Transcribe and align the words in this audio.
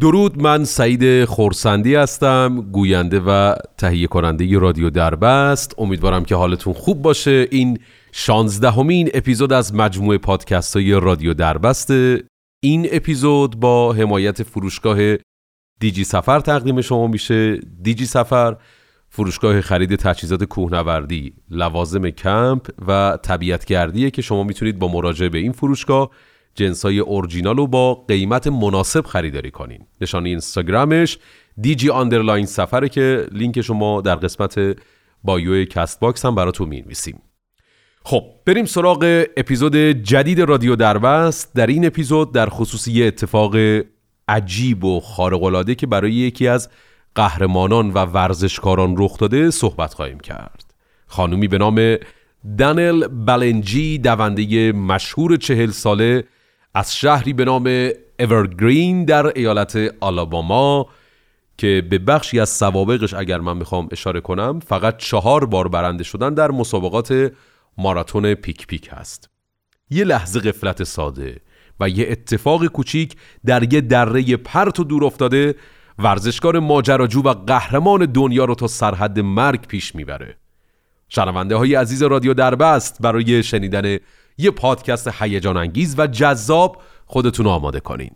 درود 0.00 0.42
من 0.42 0.64
سعید 0.64 1.24
خورسندی 1.24 1.94
هستم 1.94 2.68
گوینده 2.72 3.20
و 3.20 3.54
تهیه 3.78 4.06
کننده 4.06 4.58
رادیو 4.58 4.90
دربست. 4.90 5.74
امیدوارم 5.78 6.24
که 6.24 6.34
حالتون 6.34 6.72
خوب 6.72 7.02
باشه. 7.02 7.48
این 7.50 7.78
شانزدهمین 8.12 9.10
اپیزود 9.14 9.52
از 9.52 9.74
مجموعه 9.74 10.18
پادکست 10.18 10.76
های 10.76 10.92
رادیو 10.92 11.34
دربست. 11.34 11.90
این 12.62 12.88
اپیزود 12.92 13.60
با 13.60 13.92
حمایت 13.92 14.42
فروشگاه 14.42 14.98
دیجی 15.80 16.04
سفر 16.04 16.40
تقدیم 16.40 16.80
شما 16.80 17.06
میشه. 17.06 17.56
دیجی 17.82 18.06
سفر 18.06 18.56
فروشگاه 19.08 19.60
خرید 19.60 19.96
تجهیزات 19.96 20.44
کوهنوردی 20.44 21.34
لوازم 21.50 22.10
کمپ 22.10 22.68
و 22.88 23.18
طبیعتگردیه 23.22 24.10
که 24.10 24.22
شما 24.22 24.42
می‌تونید 24.42 24.78
با 24.78 24.88
مراجعه 24.88 25.28
به 25.28 25.38
این 25.38 25.52
فروشگاه 25.52 26.10
جنسای 26.56 26.98
اورجینال 26.98 27.56
رو 27.56 27.66
با 27.66 27.94
قیمت 27.94 28.46
مناسب 28.46 29.06
خریداری 29.06 29.50
کنین. 29.50 29.86
نشانی 30.00 30.28
اینستاگرامش 30.28 31.18
دیجی 31.60 31.90
underline 31.90 32.46
سفره 32.46 32.88
که 32.88 33.26
لینک 33.32 33.60
شما 33.60 34.00
در 34.00 34.14
قسمت 34.14 34.76
bio 35.24 35.64
کست 35.64 36.00
باکس 36.00 36.24
هم 36.24 36.34
براتون 36.34 36.68
می‌نویسیم. 36.68 37.22
خب 38.04 38.24
بریم 38.46 38.64
سراغ 38.64 39.24
اپیزود 39.36 39.76
جدید 39.76 40.40
رادیو 40.40 40.76
دربست 40.76 41.54
در 41.54 41.66
این 41.66 41.86
اپیزود 41.86 42.32
در 42.32 42.48
خصوص 42.48 42.88
یه 42.88 43.06
اتفاق 43.06 43.56
عجیب 44.28 44.84
و 44.84 45.00
خارق‌العاده 45.00 45.74
که 45.74 45.86
برای 45.86 46.12
یکی 46.12 46.48
از 46.48 46.70
قهرمانان 47.14 47.90
و 47.90 47.98
ورزشکاران 47.98 48.94
رخ 48.98 49.18
داده 49.18 49.50
صحبت 49.50 49.94
خواهیم 49.94 50.20
کرد. 50.20 50.74
خانومی 51.06 51.48
به 51.48 51.58
نام 51.58 51.96
دانل 52.58 53.08
بلنجی 53.08 53.98
دونده 53.98 54.72
مشهور 54.72 55.36
چهل 55.36 55.70
ساله 55.70 56.24
از 56.76 56.96
شهری 56.96 57.32
به 57.32 57.44
نام 57.44 57.90
اورگرین 58.20 59.04
در 59.04 59.26
ایالت 59.26 59.94
آلاباما 60.00 60.86
که 61.58 61.86
به 61.90 61.98
بخشی 61.98 62.40
از 62.40 62.48
سوابقش 62.48 63.14
اگر 63.14 63.38
من 63.38 63.56
می‌خوام 63.56 63.88
اشاره 63.92 64.20
کنم 64.20 64.60
فقط 64.60 64.96
چهار 64.96 65.46
بار 65.46 65.68
برنده 65.68 66.04
شدن 66.04 66.34
در 66.34 66.50
مسابقات 66.50 67.32
ماراتون 67.78 68.34
پیک 68.34 68.66
پیک 68.66 68.88
هست. 68.92 69.30
یه 69.90 70.04
لحظه 70.04 70.40
قفلت 70.40 70.84
ساده 70.84 71.40
و 71.80 71.88
یه 71.88 72.06
اتفاق 72.10 72.66
کوچیک 72.66 73.16
در 73.46 73.72
یه 73.72 73.80
دره 73.80 74.36
پرت 74.36 74.80
و 74.80 74.84
دور 74.84 75.04
افتاده 75.04 75.54
ورزشکار 75.98 76.58
ماجراجو 76.58 77.22
و 77.22 77.28
قهرمان 77.28 78.06
دنیا 78.06 78.44
رو 78.44 78.54
تا 78.54 78.66
سرحد 78.66 79.20
مرگ 79.20 79.66
پیش 79.66 79.94
می‌بره. 79.94 80.36
شنونده 81.08 81.56
های 81.56 81.74
عزیز 81.74 82.02
رادیو 82.02 82.34
دربست 82.34 83.02
برای 83.02 83.42
شنیدن 83.42 83.98
یه 84.37 84.51
پادکست 84.51 85.07
هیجان 85.21 85.57
انگیز 85.57 85.95
و 85.97 86.07
جذاب 86.07 86.81
خودتون 87.05 87.47
آماده 87.47 87.79
کنین 87.79 88.11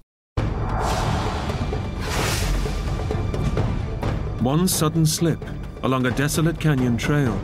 One 4.43 4.67
sudden 4.67 5.05
slip 5.07 5.43
along 5.81 6.05
a 6.05 6.11
desolate 6.11 6.59
canyon 6.59 6.97
trail 6.97 7.35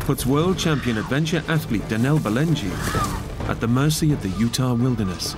puts 0.00 0.26
world 0.26 0.58
champion 0.58 0.98
adventure 0.98 1.42
athlete 1.48 1.88
Danel 1.88 2.18
Balenji 2.18 2.72
at 3.48 3.60
the 3.60 3.66
mercy 3.66 4.12
of 4.12 4.20
the 4.22 4.28
Utah 4.38 4.74
wilderness. 4.74 5.34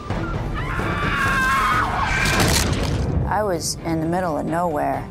I 3.39 3.43
was 3.43 3.77
in 3.85 4.01
the 4.01 4.07
middle 4.07 4.37
of 4.39 4.47
nowhere, 4.47 5.09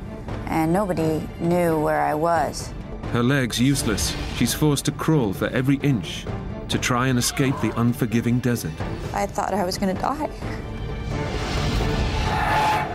and 0.47 0.73
nobody 0.73 1.27
knew 1.39 1.79
where 1.79 2.01
I 2.01 2.13
was. 2.13 2.73
Her 3.13 3.23
legs 3.23 3.59
useless, 3.59 4.13
she's 4.35 4.53
forced 4.53 4.85
to 4.85 4.91
crawl 4.91 5.31
for 5.31 5.47
every 5.47 5.77
inch 5.77 6.25
to 6.70 6.78
try 6.78 7.08
and 7.08 7.18
escape 7.18 7.54
the 7.60 7.72
unforgiving 7.78 8.38
desert. 8.38 8.72
I 9.12 9.26
thought 9.26 9.52
I 9.52 9.64
was 9.64 9.76
going 9.76 9.94
to 9.94 10.00
die. 10.00 10.30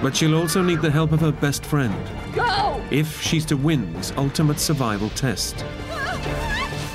But 0.02 0.16
she'll 0.16 0.36
also 0.36 0.62
need 0.62 0.82
the 0.82 0.92
help 0.92 1.12
of 1.12 1.22
her 1.22 1.32
best 1.32 1.66
friend. 1.66 1.96
Go! 2.34 2.82
If 2.92 3.22
she's 3.22 3.46
to 3.46 3.58
win 3.58 3.94
this 3.94 4.14
ultimate 4.18 4.60
survival 4.60 5.10
test. 5.10 5.58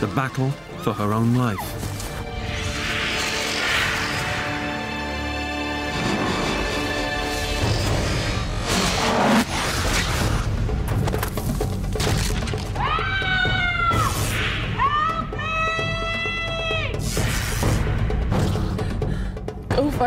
The 0.01 0.11
battle 0.15 0.51
for 0.83 0.93
her 0.93 1.13
own 1.13 1.35
life. 1.35 1.90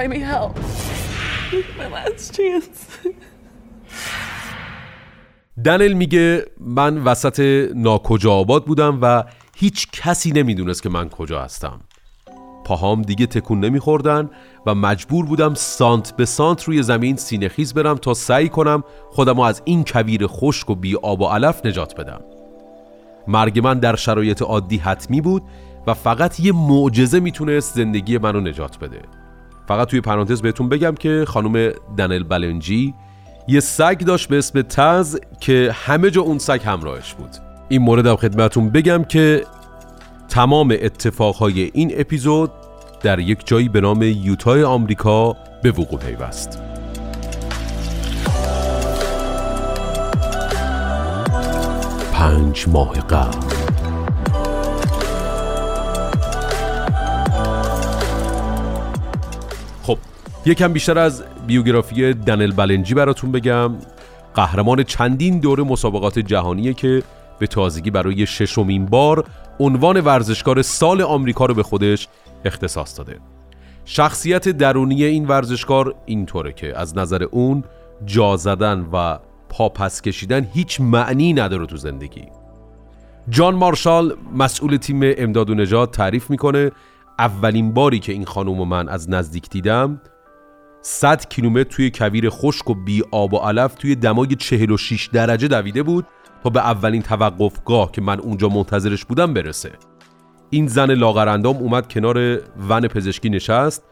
Find 0.03 0.13
me 0.13 0.19
help. 0.19 0.53
My 1.77 1.87
last 1.95 2.35
chance. 2.35 3.09
دنل 5.65 5.93
میگه 5.93 6.45
من 6.59 6.97
وسط 6.97 7.39
ناکجا 7.75 8.33
آباد 8.33 8.65
بودم 8.65 8.99
و 9.01 9.23
هیچ 9.55 9.87
کسی 9.91 10.31
نمی‌دونست 10.31 10.83
که 10.83 10.89
من 10.89 11.09
کجا 11.09 11.41
هستم 11.41 11.81
پاهام 12.65 13.01
دیگه 13.01 13.25
تکون 13.25 13.59
نمیخوردن 13.59 14.29
و 14.65 14.75
مجبور 14.75 15.25
بودم 15.25 15.53
سانت 15.53 16.15
به 16.15 16.25
سانت 16.25 16.63
روی 16.63 16.83
زمین 16.83 17.15
سینهخیز 17.15 17.73
برم 17.73 17.97
تا 17.97 18.13
سعی 18.13 18.49
کنم 18.49 18.83
خودم 19.09 19.39
از 19.39 19.61
این 19.65 19.83
کویر 19.83 20.27
خشک 20.27 20.69
و 20.69 20.75
بی 20.75 20.95
آب 20.95 21.21
و 21.21 21.25
علف 21.25 21.65
نجات 21.65 21.95
بدم 22.01 22.21
مرگ 23.27 23.59
من 23.59 23.79
در 23.79 23.95
شرایط 23.95 24.41
عادی 24.41 24.77
حتمی 24.77 25.21
بود 25.21 25.43
و 25.87 25.93
فقط 25.93 26.39
یه 26.39 26.51
معجزه 26.51 27.19
می‌تونست 27.19 27.75
زندگی 27.75 28.17
منو 28.17 28.39
نجات 28.39 28.79
بده 28.79 29.22
فقط 29.67 29.87
توی 29.87 30.01
پرانتز 30.01 30.41
بهتون 30.41 30.69
بگم 30.69 30.95
که 30.95 31.25
خانم 31.27 31.71
دنل 31.97 32.23
بلنجی 32.23 32.93
یه 33.47 33.59
سگ 33.59 33.97
داشت 33.97 34.29
به 34.29 34.37
اسم 34.37 34.61
تز 34.61 35.17
که 35.39 35.75
همه 35.85 36.11
جا 36.11 36.21
اون 36.21 36.37
سگ 36.37 36.61
همراهش 36.65 37.13
بود. 37.13 37.29
این 37.69 37.81
مورد 37.81 38.07
هم 38.07 38.15
خدمتون 38.15 38.69
بگم 38.69 39.03
که 39.03 39.45
تمام 40.29 40.77
اتفاقهای 40.81 41.71
این 41.73 41.91
اپیزود 41.97 42.51
در 43.01 43.19
یک 43.19 43.47
جایی 43.47 43.69
به 43.69 43.81
نام 43.81 44.01
یوتای 44.01 44.63
آمریکا 44.63 45.35
به 45.63 45.71
وقوع 45.71 45.99
پیوست. 45.99 46.59
پنج 52.13 52.65
ماه 52.67 52.99
قبل. 52.99 53.62
یکم 60.45 60.73
بیشتر 60.73 60.99
از 60.99 61.23
بیوگرافی 61.47 62.13
دنل 62.13 62.51
بلنجی 62.51 62.93
براتون 62.93 63.31
بگم. 63.31 63.75
قهرمان 64.35 64.83
چندین 64.83 65.39
دوره 65.39 65.63
مسابقات 65.63 66.19
جهانیه 66.19 66.73
که 66.73 67.03
به 67.39 67.47
تازگی 67.47 67.91
برای 67.91 68.25
ششمین 68.25 68.85
بار 68.85 69.25
عنوان 69.59 69.99
ورزشکار 69.99 70.61
سال 70.61 71.01
آمریکا 71.01 71.45
رو 71.45 71.53
به 71.53 71.63
خودش 71.63 72.07
اختصاص 72.45 72.97
داده. 72.97 73.19
شخصیت 73.85 74.49
درونی 74.49 75.03
این 75.03 75.27
ورزشکار 75.27 75.95
اینطوره 76.05 76.53
که 76.53 76.79
از 76.79 76.97
نظر 76.97 77.23
اون 77.23 77.63
جا 78.05 78.37
زدن 78.37 78.87
و 78.93 79.19
پاپس 79.49 80.01
کشیدن 80.01 80.47
هیچ 80.53 80.81
معنی 80.81 81.33
نداره 81.33 81.65
تو 81.65 81.77
زندگی. 81.77 82.27
جان 83.29 83.55
مارشال 83.55 84.15
مسئول 84.35 84.77
تیم 84.77 84.99
امداد 85.03 85.49
و 85.49 85.55
نجات 85.55 85.91
تعریف 85.91 86.29
می‌کنه 86.29 86.71
اولین 87.19 87.73
باری 87.73 87.99
که 87.99 88.11
این 88.11 88.25
خانم 88.25 88.59
و 88.59 88.65
من 88.65 88.89
از 88.89 89.09
نزدیک 89.09 89.49
دیدم 89.49 90.01
100 90.85 91.29
کیلومتر 91.29 91.69
توی 91.69 91.91
کویر 91.91 92.29
خشک 92.29 92.69
و 92.69 92.73
بی 92.73 93.03
آب 93.11 93.33
و 93.33 93.37
علف 93.37 93.75
توی 93.75 93.95
دمای 93.95 94.35
46 94.35 95.09
درجه 95.13 95.47
دویده 95.47 95.83
بود 95.83 96.07
تا 96.43 96.49
به 96.49 96.59
اولین 96.59 97.01
توقفگاه 97.01 97.91
که 97.91 98.01
من 98.01 98.19
اونجا 98.19 98.49
منتظرش 98.49 99.05
بودم 99.05 99.33
برسه. 99.33 99.71
این 100.49 100.67
زن 100.67 100.91
لاغرندام 100.91 101.57
اومد 101.57 101.87
کنار 101.87 102.39
ون 102.69 102.87
پزشکی 102.87 103.29
نشست 103.29 103.83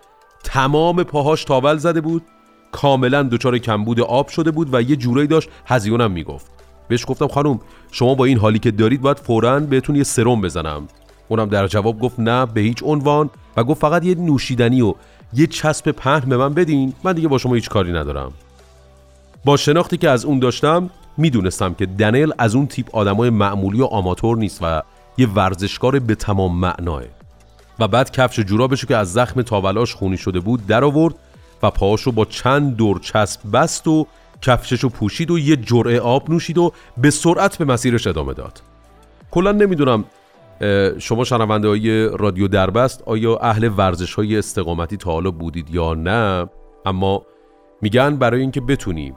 تمام 0.43 1.03
پاهاش 1.03 1.43
تاول 1.43 1.77
زده 1.77 2.01
بود 2.01 2.23
کاملا 2.71 3.23
دچار 3.23 3.57
کمبود 3.57 3.99
آب 3.99 4.27
شده 4.27 4.51
بود 4.51 4.73
و 4.73 4.81
یه 4.81 4.95
جورایی 4.95 5.27
داشت 5.27 5.49
هزیونم 5.65 6.11
می‌گفت. 6.11 6.51
بهش 6.87 7.05
گفتم 7.07 7.27
خانم 7.27 7.59
شما 7.91 8.15
با 8.15 8.25
این 8.25 8.37
حالی 8.37 8.59
که 8.59 8.71
دارید 8.71 9.01
باید 9.01 9.19
فوراً 9.19 9.59
بهتون 9.59 9.95
یه 9.95 10.03
سرم 10.03 10.41
بزنم. 10.41 10.87
اونم 11.27 11.49
در 11.49 11.67
جواب 11.67 11.99
گفت 11.99 12.19
نه 12.19 12.45
به 12.45 12.61
هیچ 12.61 12.83
عنوان. 12.83 13.29
و 13.57 13.63
گفت 13.63 13.81
فقط 13.81 14.05
یه 14.05 14.15
نوشیدنی 14.15 14.81
و 14.81 14.93
یه 15.33 15.47
چسب 15.47 15.91
پهن 15.91 16.29
به 16.29 16.37
من 16.37 16.53
بدین 16.53 16.93
من 17.03 17.13
دیگه 17.13 17.27
با 17.27 17.37
شما 17.37 17.53
هیچ 17.53 17.69
کاری 17.69 17.91
ندارم. 17.91 18.31
با 19.45 19.57
شناختی 19.57 19.97
که 19.97 20.09
از 20.09 20.25
اون 20.25 20.39
داشتم 20.39 20.89
می‌دونستم 21.17 21.73
که 21.73 21.85
دنیل 21.85 22.33
از 22.37 22.55
اون 22.55 22.67
تیپ 22.67 22.95
آدمای 22.95 23.29
معمولی 23.29 23.81
و 23.81 23.85
آماتور 23.85 24.37
نیست 24.37 24.59
و 24.61 24.81
یه 25.17 25.29
ورزشکار 25.29 25.99
به 25.99 26.15
تمام 26.15 26.59
معناه. 26.59 27.01
و 27.79 27.87
بعد 27.87 28.11
کفش 28.11 28.39
جورابشو 28.39 28.87
که 28.87 28.97
از 28.97 29.13
زخم 29.13 29.41
تاولاش 29.41 29.95
خونی 29.95 30.17
شده 30.17 30.39
بود 30.39 30.67
در 30.67 30.83
آورد 30.83 31.15
و 31.63 31.71
پاهاشو 31.71 32.11
با 32.11 32.25
چند 32.25 32.75
دور 32.75 32.99
چسب 32.99 33.39
بست 33.53 33.87
و 33.87 34.07
کفششو 34.41 34.89
پوشید 34.89 35.31
و 35.31 35.39
یه 35.39 35.55
جرعه 35.55 35.99
آب 35.99 36.29
نوشید 36.29 36.57
و 36.57 36.71
به 36.97 37.09
سرعت 37.09 37.57
به 37.57 37.65
مسیرش 37.65 38.07
ادامه 38.07 38.33
داد. 38.33 38.61
کلا 39.31 39.51
نمی‌دونم 39.51 40.05
شما 40.99 41.23
شنونده 41.23 41.67
های 41.67 42.09
رادیو 42.17 42.47
دربست 42.47 43.03
آیا 43.05 43.37
اهل 43.37 43.69
ورزش 43.77 44.13
های 44.13 44.37
استقامتی 44.37 44.97
تا 44.97 45.11
حالا 45.11 45.31
بودید 45.31 45.69
یا 45.69 45.93
نه؟ 45.93 46.49
اما 46.85 47.25
میگن 47.81 48.15
برای 48.15 48.41
اینکه 48.41 48.61
بتونی 48.61 49.13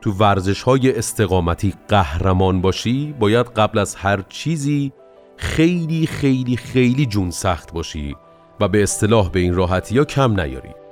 تو 0.00 0.12
ورزش 0.12 0.62
های 0.62 0.98
استقامتی 0.98 1.74
قهرمان 1.88 2.60
باشی 2.60 3.14
باید 3.20 3.46
قبل 3.46 3.78
از 3.78 3.94
هر 3.94 4.22
چیزی 4.28 4.92
خیلی 5.36 6.06
خیلی 6.06 6.56
خیلی 6.56 7.06
جون 7.06 7.30
سخت 7.30 7.72
باشی 7.72 8.16
و 8.60 8.68
به 8.68 8.82
اصطلاح 8.82 9.30
به 9.30 9.40
این 9.40 9.54
راحتی 9.54 9.98
ها 9.98 10.04
کم 10.04 10.40
نیاری. 10.40 10.85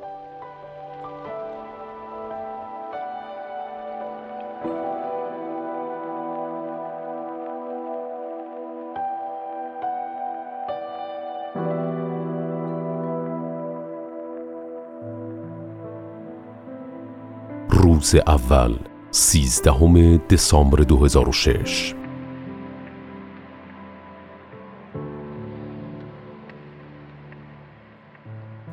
روز 18.05 18.15
اول 18.15 18.75
سیزدهم 19.11 20.17
دسامبر 20.17 20.79
2006 20.79 21.95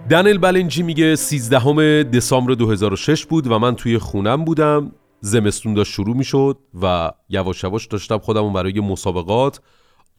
دنل 0.09 0.37
بلنجی 0.37 0.83
میگه 0.83 1.15
13 1.15 2.03
دسامبر 2.03 2.53
2006 2.53 3.25
بود 3.25 3.47
و 3.47 3.59
من 3.59 3.75
توی 3.75 3.97
خونم 3.97 4.45
بودم. 4.45 4.91
زمستون 5.19 5.73
داشت 5.73 5.93
شروع 5.93 6.15
می‌شد 6.15 6.57
و 6.81 7.11
یواش 7.29 7.63
یواش 7.63 7.85
داشتم 7.85 8.17
خودم 8.17 8.53
برای 8.53 8.79
مسابقات 8.79 9.61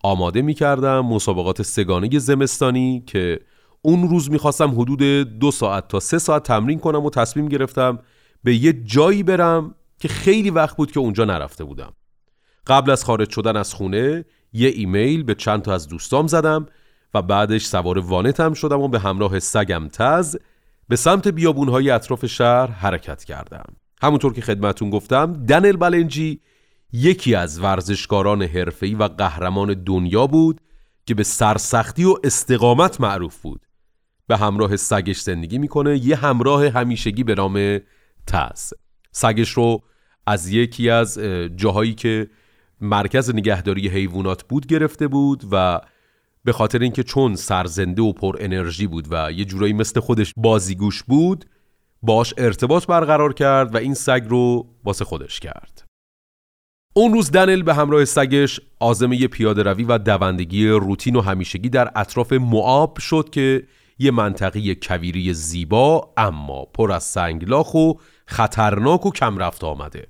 آماده 0.03 0.43
می‌کردم. 0.43 1.07
مسابقات 1.07 1.63
سگانه 1.63 2.19
زمستانی 2.19 3.03
که 3.07 3.41
اون 3.83 4.09
روز 4.09 4.31
می‌خواستم 4.31 4.71
حدود 4.71 5.03
دو 5.39 5.51
ساعت 5.51 5.89
تا 5.89 6.01
سه 6.01 6.19
ساعت 6.19 6.43
تمرین 6.43 6.79
کنم 6.79 7.05
و 7.05 7.11
تصمیم 7.11 7.49
گرفتم 7.49 7.99
به 8.45 8.55
یه 8.55 8.73
جایی 8.73 9.23
برم 9.23 9.75
که 9.99 10.09
خیلی 10.09 10.51
وقت 10.51 10.77
بود 10.77 10.93
که 10.93 11.01
اونجا 11.01 11.25
نرفته 11.25 11.65
بودم. 11.65 11.93
قبل 12.67 12.91
از 12.91 13.05
خارج 13.05 13.31
شدن 13.31 13.57
از 13.57 13.75
خونه 13.75 14.25
یه 14.53 14.69
ایمیل 14.69 15.23
به 15.23 15.35
چند 15.35 15.63
تا 15.63 15.75
از 15.75 15.89
دوستام 15.89 16.27
زدم 16.27 16.67
و 17.15 17.23
بعدش 17.23 17.65
سوار 17.65 17.99
وانتم 17.99 18.55
شدم 18.55 18.81
و 18.81 18.89
به 18.89 18.99
همراه 18.99 19.39
سگم 19.39 19.89
تز 19.89 20.37
به 20.89 20.97
سمت 20.97 21.29
بیابونهای 21.29 21.91
اطراف 21.91 22.27
شهر 22.27 22.71
حرکت 22.71 23.25
کردم. 23.25 23.65
همونطور 24.03 24.33
که 24.33 24.41
خدمتون 24.41 24.91
گفتم 24.91 25.33
دنل 25.33 25.77
بلنجی 25.77 26.41
یکی 26.93 27.35
از 27.35 27.61
ورزشکاران 27.61 28.43
حرفه‌ای 28.43 28.95
و 28.95 29.03
قهرمان 29.03 29.75
دنیا 29.75 30.27
بود 30.27 30.61
که 31.07 31.15
به 31.15 31.23
سرسختی 31.23 32.05
و 32.05 32.15
استقامت 32.25 33.01
معروف 33.01 33.43
بود. 33.43 33.67
به 34.27 34.37
همراه 34.37 34.77
سگش 34.77 35.21
زندگی 35.21 35.59
می‌کنه 35.59 36.07
یه 36.07 36.17
همراه 36.17 36.69
همیشگی 36.69 37.25
به 37.25 37.35
نام 37.35 37.81
تز 38.27 38.73
سگش 39.13 39.51
رو 39.51 39.83
از 40.27 40.49
یکی 40.49 40.91
از 40.91 41.19
جاهایی 41.57 41.95
که 41.95 42.31
مرکز 42.81 43.31
نگهداری 43.35 43.89
حیوانات 43.89 44.43
بود 44.43 44.67
گرفته 44.67 45.09
بود 45.09 45.45
و 45.53 45.81
به 46.45 46.53
خاطر 46.53 46.79
اینکه 46.79 47.03
چون 47.03 47.37
سرزنده 47.37 48.03
و 48.03 48.13
پر 48.13 48.37
انرژی 48.41 48.87
بود 48.87 49.07
و 49.11 49.33
یه 49.33 49.45
جورایی 49.45 49.73
مثل 49.73 50.01
خودش 50.01 50.33
بازیگوش 50.37 51.03
بود 51.03 51.45
باش 52.03 52.35
ارتباط 52.39 52.87
برقرار 52.87 53.33
کرد 53.33 53.75
و 53.75 53.79
این 53.79 53.95
سگ 53.95 54.23
رو 54.29 54.67
واسه 54.85 55.05
خودش 55.05 55.41
کرد. 55.41 55.85
اون 56.95 57.13
روز 57.13 57.31
دنل 57.31 57.63
به 57.63 57.75
همراه 57.75 58.05
سگش 58.05 58.61
آزمه 58.81 59.27
پیاده 59.27 59.63
روی 59.63 59.85
و 59.85 59.99
دوندگی 59.99 60.69
روتین 60.69 61.17
و 61.17 61.21
همیشگی 61.21 61.69
در 61.69 61.91
اطراف 61.97 62.33
معاب 62.33 62.99
شد 62.99 63.31
که 63.31 63.67
یه 63.99 64.11
منطقی 64.11 64.75
کویری 64.75 65.35
زیبا 65.35 66.13
اما 66.17 66.65
پر 66.65 66.93
از 66.93 67.05
سنگلاخ 67.05 67.75
و 67.75 67.93
خطرناک 68.27 69.07
و 69.07 69.11
کم 69.11 69.39
رفت 69.39 69.65
آمده. 69.65 70.07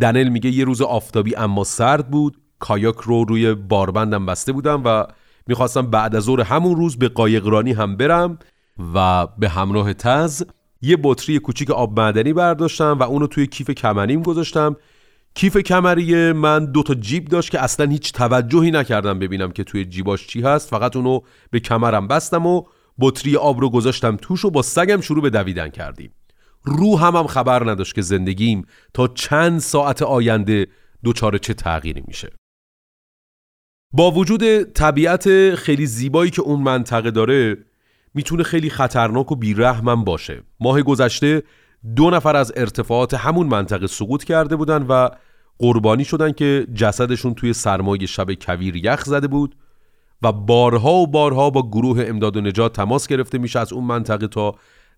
دنل 0.00 0.28
میگه 0.28 0.50
یه 0.50 0.64
روز 0.64 0.82
آفتابی 0.82 1.36
اما 1.36 1.64
سرد 1.64 2.10
بود. 2.10 2.36
کایاک 2.58 2.96
رو 2.96 3.24
روی 3.24 3.54
باربندم 3.54 4.26
بسته 4.26 4.52
بودم 4.52 4.82
و 4.84 5.06
می‌خواستم 5.46 5.90
بعد 5.90 6.16
از 6.16 6.22
ظهر 6.22 6.40
همون 6.40 6.76
روز 6.76 6.98
به 6.98 7.08
قایقرانی 7.08 7.72
هم 7.72 7.96
برم 7.96 8.38
و 8.94 9.26
به 9.26 9.48
همراه 9.48 9.94
تز 9.94 10.42
یه 10.82 10.98
بطری 11.02 11.38
کوچیک 11.38 11.70
آب 11.70 12.00
معدنی 12.00 12.32
برداشتم 12.32 12.96
و 13.00 13.02
اونو 13.02 13.26
توی 13.26 13.46
کیف 13.46 13.70
کمریم 13.70 14.22
گذاشتم. 14.22 14.76
کیف 15.34 15.56
کمری 15.56 16.32
من 16.32 16.64
دو 16.64 16.82
تا 16.82 16.94
جیب 16.94 17.28
داشت 17.28 17.50
که 17.50 17.62
اصلا 17.62 17.86
هیچ 17.86 18.12
توجهی 18.12 18.70
نکردم 18.70 19.18
ببینم 19.18 19.50
که 19.50 19.64
توی 19.64 19.84
جیباش 19.84 20.26
چی 20.26 20.42
هست. 20.42 20.70
فقط 20.70 20.96
اونو 20.96 21.20
به 21.50 21.60
کمرم 21.60 22.08
بستم 22.08 22.46
و 22.46 22.62
بطری 23.00 23.36
آب 23.36 23.60
رو 23.60 23.70
گذاشتم 23.70 24.16
توش 24.16 24.44
و 24.44 24.50
با 24.50 24.62
سگم 24.62 25.00
شروع 25.00 25.22
به 25.22 25.30
دویدن 25.30 25.68
کردیم. 25.68 26.10
روحم 26.64 27.16
هم 27.16 27.26
خبر 27.26 27.70
نداشت 27.70 27.94
که 27.94 28.02
زندگیم 28.02 28.66
تا 28.94 29.08
چند 29.08 29.60
ساعت 29.60 30.02
آینده 30.02 30.66
دچار 31.04 31.38
چه 31.38 31.54
تغییری 31.54 32.02
میشه. 32.06 32.32
با 33.92 34.10
وجود 34.10 34.62
طبیعت 34.62 35.54
خیلی 35.54 35.86
زیبایی 35.86 36.30
که 36.30 36.42
اون 36.42 36.62
منطقه 36.62 37.10
داره 37.10 37.56
می‌تونه 38.14 38.42
خیلی 38.42 38.70
خطرناک 38.70 39.32
و 39.32 39.36
بیرحمم 39.36 40.04
باشه. 40.04 40.42
ماه 40.60 40.82
گذشته 40.82 41.42
دو 41.96 42.10
نفر 42.10 42.36
از 42.36 42.52
ارتفاعات 42.56 43.14
همون 43.14 43.46
منطقه 43.46 43.86
سقوط 43.86 44.24
کرده 44.24 44.56
بودن 44.56 44.82
و 44.82 45.08
قربانی 45.58 46.04
شدن 46.04 46.32
که 46.32 46.66
جسدشون 46.74 47.34
توی 47.34 47.52
سرمایه 47.52 48.06
شب 48.06 48.34
کویر 48.34 48.76
یخ 48.76 49.04
زده 49.04 49.28
بود 49.28 49.56
و 50.22 50.32
بارها 50.32 50.92
و 50.92 51.06
بارها 51.06 51.50
با 51.50 51.68
گروه 51.68 52.04
امداد 52.08 52.36
و 52.36 52.40
نجات 52.40 52.72
تماس 52.72 53.06
گرفته 53.06 53.38
میشه 53.38 53.58
از 53.58 53.72
اون 53.72 53.84
منطقه 53.84 54.26
تا 54.26 54.54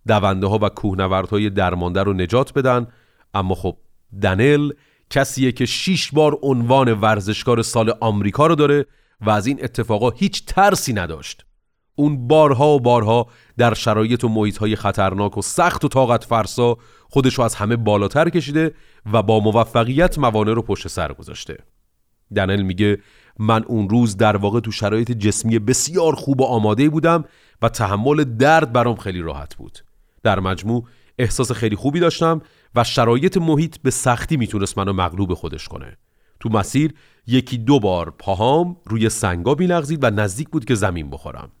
دونده 0.07 0.47
ها 0.47 0.59
و 0.61 0.69
کوهنوردهای 0.69 1.49
درمانده 1.49 2.03
رو 2.03 2.13
نجات 2.13 2.53
بدن. 2.53 2.87
اما 3.33 3.55
خب 3.55 3.77
دنل 4.21 4.71
کسیه 5.09 5.51
که 5.51 5.65
شیش 5.65 6.11
بار 6.11 6.37
عنوان 6.41 6.93
ورزشکار 6.93 7.61
سال 7.61 7.93
آمریکا 8.01 8.47
رو 8.47 8.55
داره 8.55 8.85
و 9.21 9.29
از 9.29 9.47
این 9.47 9.63
اتفاقا 9.63 10.09
هیچ 10.09 10.45
ترسی 10.45 10.93
نداشت. 10.93 11.45
اون 11.95 12.27
بارها 12.27 12.67
و 12.67 12.79
بارها 12.79 13.27
در 13.57 13.73
شرایط 13.73 14.23
و 14.23 14.29
محیط 14.29 14.57
های 14.57 14.75
خطرناک 14.75 15.37
و 15.37 15.41
سخت 15.41 15.85
و 15.85 15.87
طاقت 15.87 16.23
فرسا 16.23 16.77
خودش 17.09 17.33
رو 17.33 17.43
از 17.43 17.55
همه 17.55 17.75
بالاتر 17.75 18.29
کشیده 18.29 18.73
و 19.13 19.23
با 19.23 19.39
موفقیت 19.39 20.19
موانع 20.19 20.53
رو 20.53 20.61
پشت 20.61 20.87
سر 20.87 21.13
گذاشته. 21.13 21.57
دنل 22.35 22.61
میگه 22.61 22.97
من 23.39 23.63
اون 23.63 23.89
روز 23.89 24.17
در 24.17 24.37
واقع 24.37 24.59
تو 24.59 24.71
شرایط 24.71 25.11
جسمی 25.11 25.59
بسیار 25.59 26.15
خوب 26.15 26.41
و 26.41 26.43
آماده 26.43 26.89
بودم 26.89 27.25
و 27.61 27.69
تحمل 27.69 28.23
درد 28.23 28.73
برام 28.73 28.95
خیلی 28.95 29.21
راحت 29.21 29.55
بود. 29.55 29.84
در 30.25 30.39
مجموع 30.39 30.87
احساس 31.19 31.51
خیلی 31.51 31.75
خوبی 31.75 31.99
داشتم 31.99 32.41
و 32.75 32.83
شرایط 32.83 33.37
محیط 33.37 33.77
به 33.77 33.91
سختی 33.91 34.37
می‌تونست 34.37 34.77
منو 34.77 34.93
مغلوب 34.93 35.33
خودش 35.33 35.67
کنه. 35.67 35.97
تو 36.39 36.49
مسیر 36.49 36.93
یکی 37.27 37.57
دو 37.57 37.79
بار 37.79 38.15
پاهام 38.19 38.77
روی 38.85 39.09
سنگا 39.09 39.55
میلغزید 39.59 40.03
و 40.03 40.09
نزدیک 40.09 40.49
بود 40.49 40.65
که 40.65 40.75
زمین 40.75 41.09
بخورم. 41.09 41.51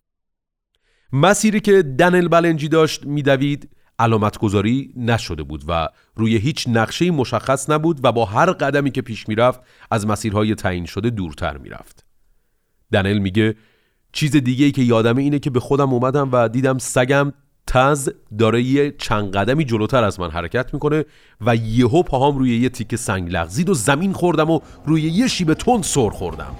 مسیری 1.13 1.59
که 1.59 1.81
دنل 1.81 2.27
بلنجی 2.27 2.67
داشت 2.67 3.05
میدوید 3.05 3.69
علامت 3.99 4.37
گذاری 4.37 4.93
نشده 4.97 5.43
بود 5.43 5.63
و 5.67 5.89
روی 6.15 6.37
هیچ 6.37 6.67
نقشه 6.67 7.11
مشخص 7.11 7.69
نبود 7.69 7.99
و 8.03 8.11
با 8.11 8.25
هر 8.25 8.51
قدمی 8.51 8.91
که 8.91 9.01
پیش 9.01 9.29
می‌رفت 9.29 9.59
از 9.91 10.07
مسیرهای 10.07 10.55
تعیین 10.55 10.85
شده 10.85 11.09
دورتر 11.09 11.57
می‌رفت. 11.57 12.05
دنل 12.91 13.17
میگه 13.17 13.55
چیز 14.11 14.31
دیگه 14.31 14.65
ای 14.65 14.71
که 14.71 14.81
یادمه 14.81 15.21
اینه 15.21 15.39
که 15.39 15.49
به 15.49 15.59
خودم 15.59 15.93
اومدم 15.93 16.29
و 16.31 16.49
دیدم 16.49 16.77
سگم 16.77 17.33
تز 17.67 18.09
داره 18.39 18.61
یه 18.63 18.91
چند 18.91 19.35
قدمی 19.35 19.65
جلوتر 19.65 20.03
از 20.03 20.19
من 20.19 20.31
حرکت 20.31 20.73
می‌کنه 20.73 21.05
و 21.41 21.55
یهو 21.55 22.03
پاهام 22.03 22.37
روی 22.37 22.57
یه 22.57 22.69
تیک 22.69 22.95
سنگ 22.95 23.31
لغزید 23.31 23.69
و 23.69 23.73
زمین 23.73 24.13
خوردم 24.13 24.49
و 24.49 24.59
روی 24.85 25.01
یه 25.01 25.27
شیب 25.27 25.53
تند 25.53 25.83
سر 25.83 26.09
خوردم 26.09 26.55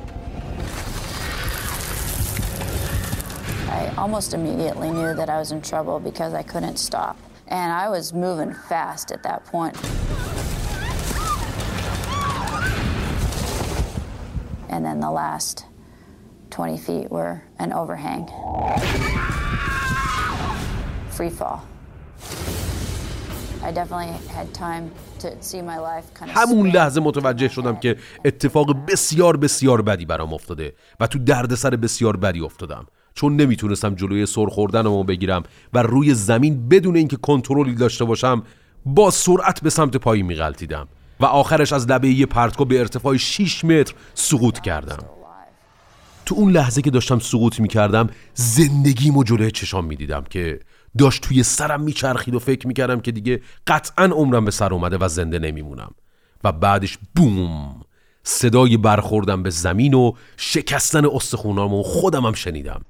I 3.70 3.88
almost 3.98 4.34
immediately 4.34 4.90
knew 4.90 5.14
that 5.14 5.30
I 5.30 5.38
was 5.38 5.52
in 5.52 5.62
trouble 5.62 6.00
because 6.00 6.34
I 6.34 6.44
couldn't 6.44 6.78
stop. 6.78 7.18
And 7.48 7.70
I 7.84 7.90
was 7.90 8.14
moving 8.14 8.54
fast 8.54 9.12
at 9.12 9.22
that 9.24 9.46
point. 9.46 9.76
And 14.70 14.86
then 14.86 15.00
the 15.00 15.12
last 15.12 15.66
20 16.52 16.78
feet 16.78 17.12
were 17.12 17.44
an 17.60 17.74
overhang. 17.74 18.26
Free 21.18 21.30
fall. 21.30 21.60
I 23.68 23.72
definitely 23.72 24.14
had 24.38 24.48
time 24.54 24.86
to 25.22 25.28
see 25.50 25.62
my 25.62 25.78
life 25.90 26.08
kind 26.20 26.30
of 26.30 26.38
همون. 26.38 26.68
لحظه 26.68 27.02
متوجه 27.02 27.48
شدم 27.48 27.76
که 27.76 27.98
اتفاق 28.26 28.86
بسیار 28.88 29.38
بسیار 29.38 29.82
بدی 29.82 30.06
برام 30.06 30.34
افتاده 30.34 30.74
و 31.00 31.08
تو 31.08 31.20
دردسر 31.20 31.76
بسیار 31.76 32.18
بدی 32.18 32.40
افتادم 32.40 32.86
چون 33.14 33.36
نمی‌تونستم 33.36 33.96
جلوی 33.96 34.26
سر 34.26 34.46
خوردنمو 34.46 35.04
بگیرم 35.04 35.44
و 35.74 35.82
روی 35.82 36.14
زمین 36.14 36.70
بدون 36.70 36.96
اینکه 36.96 37.18
کنترلی 37.18 37.76
داشته 37.76 38.06
باشم 38.06 38.44
با 38.86 39.12
سرعت 39.12 39.62
به 39.62 39.70
سمت 39.70 39.98
پایین 39.98 40.26
میغلطیدم 40.26 40.88
و 41.20 41.26
آخرش 41.26 41.74
از 41.74 41.88
لبه 41.88 42.10
یه 42.10 42.26
پرتگاه 42.26 42.68
به 42.68 42.80
ارتفاع 42.80 43.18
6 43.18 43.66
متر 43.66 43.94
سقوط 44.14 44.60
کردم 44.60 44.98
تو 46.26 46.36
اون 46.36 46.52
لحظه 46.52 46.82
که 46.82 46.92
داشتم 46.92 47.20
سقوط 47.20 47.60
می‌کردم 47.60 48.10
زندگیمو 48.34 49.24
جلوی 49.24 49.52
چشام 49.52 49.86
می‌دیدم 49.86 50.24
که 50.30 50.60
داشت 50.98 51.24
توی 51.24 51.44
سرم 51.44 51.82
میچرخید 51.82 52.36
و 52.36 52.40
فکر 52.40 52.68
می‌کردم 52.68 53.00
که 53.00 53.12
دیگه 53.12 53.42
قطعا 53.68 54.06
عمرم 54.06 54.46
به 54.46 54.52
سر 54.52 54.74
اومده 54.74 54.98
و 54.98 55.08
زنده 55.08 55.40
نمیمونم. 55.40 55.92
و 56.44 56.52
بعدش 56.52 56.98
بوم 57.16 57.82
صدای 58.24 58.78
برخوردم 58.78 59.44
به 59.44 59.50
زمین 59.50 59.94
و 59.94 60.12
شکستن 60.38 61.06
استخونام 61.06 61.74
و 61.74 61.84
خودم 61.84 62.26
هم 62.26 62.34
شنیدم. 62.34 62.82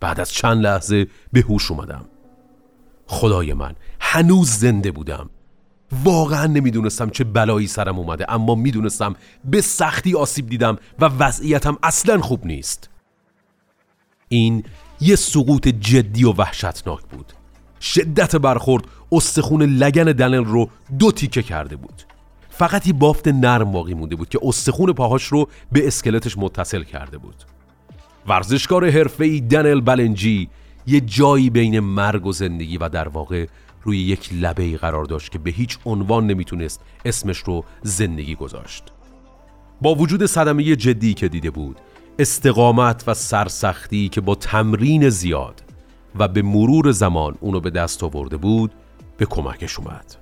بعد 0.00 0.20
از 0.20 0.32
چند 0.32 0.62
لحظه 0.62 1.06
به 1.32 1.40
هوش 1.40 1.70
اومدم. 1.70 2.04
خدای 3.06 3.52
من 3.52 3.74
هنوز 4.00 4.50
زنده 4.50 4.90
بودم. 4.90 5.30
واقعا 6.04 6.46
نمی‌دونستم 6.46 7.10
چه 7.10 7.24
بلایی 7.24 7.66
سرم 7.66 7.98
اومده 7.98 8.32
اما 8.32 8.54
می‌دونستم 8.54 9.16
به 9.44 9.60
سختی 9.60 10.14
آسیب 10.14 10.46
دیدم 10.46 10.78
و 10.98 11.04
وضعیتم 11.04 11.78
اصلا 11.82 12.20
خوب 12.20 12.46
نیست. 12.46 12.90
این 14.28 14.64
یه 15.00 15.16
سقوط 15.16 15.68
جدی 15.68 16.24
و 16.24 16.32
وحشتناک 16.32 17.00
بود. 17.00 17.32
شدت 17.80 18.36
برخورد 18.36 18.84
استخون 19.12 19.62
لگن 19.62 20.04
دنل 20.04 20.44
رو 20.44 20.70
دو 20.98 21.12
تیکه 21.12 21.42
کرده 21.42 21.76
بود. 21.76 22.02
فقط 22.50 22.86
یه 22.86 22.92
بافت 22.92 23.28
نرم 23.28 23.72
باقی 23.72 23.94
مونده 23.94 24.16
بود 24.16 24.28
که 24.28 24.38
استخون 24.42 24.92
پاهاش 24.92 25.24
رو 25.24 25.48
به 25.72 25.86
اسکلتش 25.86 26.38
متصل 26.38 26.82
کرده 26.82 27.18
بود. 27.18 27.34
ورزشکار 28.26 28.90
حرفه‌ای 28.90 29.40
دنل 29.40 29.80
بلنجی 29.80 30.48
یه 30.86 31.00
جایی 31.00 31.50
بین 31.50 31.80
مرگ 31.80 32.26
و 32.26 32.32
زندگی 32.32 32.78
و 32.78 32.88
در 32.88 33.08
واقع 33.08 33.46
روی 33.82 33.98
یک 33.98 34.30
لبه 34.32 34.76
قرار 34.76 35.04
داشت 35.04 35.32
که 35.32 35.38
به 35.38 35.50
هیچ 35.50 35.78
عنوان 35.84 36.26
نمی‌تونست 36.26 36.80
اسمش 37.04 37.38
رو 37.38 37.64
زندگی 37.82 38.34
گذاشت. 38.34 38.84
با 39.80 39.94
وجود 39.94 40.26
صدمه 40.26 40.76
جدی 40.76 41.14
که 41.14 41.28
دیده 41.28 41.50
بود 41.50 41.76
استقامت 42.20 43.04
و 43.06 43.14
سرسختی 43.14 44.08
که 44.08 44.20
با 44.20 44.34
تمرین 44.34 45.08
زیاد 45.08 45.62
و 46.18 46.28
به 46.28 46.42
مرور 46.42 46.90
زمان 46.90 47.34
اونو 47.40 47.60
به 47.60 47.70
دست 47.70 48.04
آورده 48.04 48.36
بود 48.36 48.72
به 49.16 49.26
کمکش 49.26 49.78
اومد. 49.78 50.16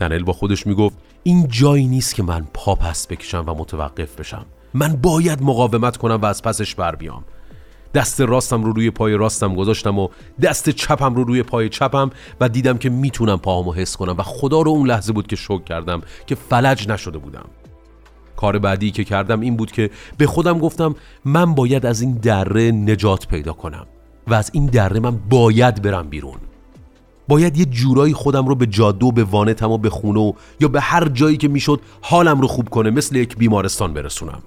دنل 0.00 0.22
با 0.22 0.32
خودش 0.32 0.66
می‌گفت 0.66 0.96
این 1.22 1.48
جایی 1.48 1.86
نیست 1.86 2.14
که 2.14 2.22
من 2.22 2.46
پا 2.54 2.74
پس 2.74 3.06
بکشم 3.06 3.44
و 3.46 3.54
متوقف 3.54 4.20
بشم. 4.20 4.46
من 4.74 4.96
باید 4.96 5.42
مقاومت 5.42 5.96
کنم 5.96 6.18
و 6.22 6.24
از 6.24 6.42
پسش 6.42 6.74
بر 6.74 6.94
بیام. 6.94 7.24
دست 7.94 8.20
راستم 8.20 8.62
رو 8.64 8.72
روی 8.72 8.90
پای 8.90 9.14
راستم 9.14 9.54
گذاشتم 9.54 9.98
و 9.98 10.08
دست 10.42 10.70
چپم 10.70 11.14
رو 11.14 11.24
روی 11.24 11.42
پای 11.42 11.68
چپم 11.68 12.10
و 12.40 12.48
دیدم 12.48 12.78
که 12.78 12.90
می‌تونم 12.90 13.38
پاهامو 13.38 13.72
حس 13.72 13.96
کنم 13.96 14.14
و 14.18 14.22
خدا 14.22 14.60
رو 14.60 14.70
اون 14.70 14.86
لحظه 14.86 15.12
بود 15.12 15.26
که 15.26 15.36
شک 15.36 15.64
کردم 15.64 16.02
که 16.26 16.34
فلج 16.34 16.88
نشده 16.88 17.18
بودم. 17.18 17.44
کار 18.36 18.58
بعدی 18.58 18.90
که 18.90 19.04
کردم 19.04 19.40
این 19.40 19.56
بود 19.56 19.72
که 19.72 19.90
به 20.18 20.26
خودم 20.26 20.58
گفتم 20.58 20.94
من 21.24 21.54
باید 21.54 21.86
از 21.86 22.00
این 22.00 22.14
دره 22.14 22.70
نجات 22.70 23.26
پیدا 23.26 23.52
کنم 23.52 23.86
و 24.26 24.34
از 24.34 24.50
این 24.52 24.66
دره 24.66 25.00
من 25.00 25.16
باید 25.16 25.82
برم 25.82 26.08
بیرون. 26.08 26.36
باید 27.28 27.56
یه 27.56 27.64
جورایی 27.64 28.14
خودم 28.14 28.46
رو 28.46 28.54
به 28.54 28.66
جاده 28.66 29.06
و 29.06 29.12
به 29.12 29.24
وانتم 29.24 29.70
و 29.70 29.78
به 29.78 29.90
خونه 29.90 30.34
یا 30.60 30.68
به 30.68 30.80
هر 30.80 31.08
جایی 31.08 31.36
که 31.36 31.48
می‌شد 31.48 31.80
حالم 32.00 32.40
رو 32.40 32.48
خوب 32.48 32.68
کنه 32.68 32.90
مثل 32.90 33.16
یک 33.16 33.36
بیمارستان 33.36 33.94
برسونم. 33.94 34.42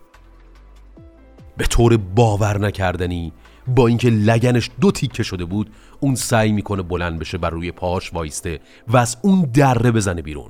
به 1.58 1.66
طور 1.66 1.98
باور 1.98 2.60
نکردنی 2.60 3.32
با 3.68 3.88
اینکه 3.88 4.10
لگنش 4.10 4.70
دو 4.82 4.92
تیکه 4.92 5.24
شده 5.24 5.46
بود 5.46 5.70
اون 6.00 6.16
سعی 6.16 6.52
می‌کنه 6.52 6.82
بلند 6.82 7.20
بشه 7.20 7.38
بر 7.38 7.50
روی 7.50 7.72
پاهاش 7.72 8.14
وایسته 8.14 8.60
و 8.88 8.98
از 8.98 9.18
اون 9.22 9.42
دره 9.42 9.92
بزنه 9.92 10.22
بیرون. 10.22 10.50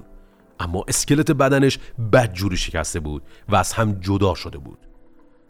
اما 0.60 0.84
اسکلت 0.88 1.32
بدنش 1.32 1.80
بدجوری 2.14 2.58
شکسته 2.58 3.00
بود 3.00 3.24
و 3.50 3.56
از 3.56 3.74
هم 3.74 3.94
جدا 3.94 4.36
شده 4.36 4.58
بود. 4.58 4.80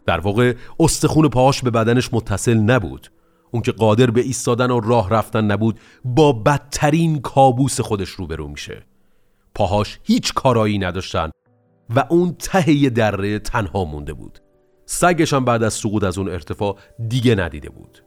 در 0.06 0.20
واقع 0.20 0.54
استخون 0.80 1.28
پاهاش 1.28 1.62
به 1.62 1.70
بدنش 1.70 2.14
متصل 2.14 2.54
نبود. 2.54 3.10
اون 3.50 3.62
که 3.62 3.72
قادر 3.72 4.10
به 4.10 4.20
ایستادن 4.20 4.70
و 4.70 4.80
راه 4.80 5.10
رفتن 5.10 5.44
نبود 5.44 5.80
با 6.04 6.32
بدترین 6.32 7.20
کابوس 7.20 7.80
خودش 7.80 8.08
روبرو 8.08 8.48
میشه. 8.48 8.82
پاهاش 9.54 9.98
هیچ 10.02 10.34
کارایی 10.34 10.78
نداشتن 10.78 11.30
و 11.96 12.04
اون 12.08 12.34
ته 12.38 12.90
دره 12.90 13.38
تنها 13.38 13.84
مونده 13.84 14.12
بود. 14.12 14.38
سگش 14.86 15.32
هم 15.32 15.44
بعد 15.44 15.62
از 15.62 15.74
سقوط 15.74 16.04
از 16.04 16.18
اون 16.18 16.28
ارتفاع 16.28 16.76
دیگه 17.08 17.34
ندیده 17.34 17.70
بود. 17.70 18.02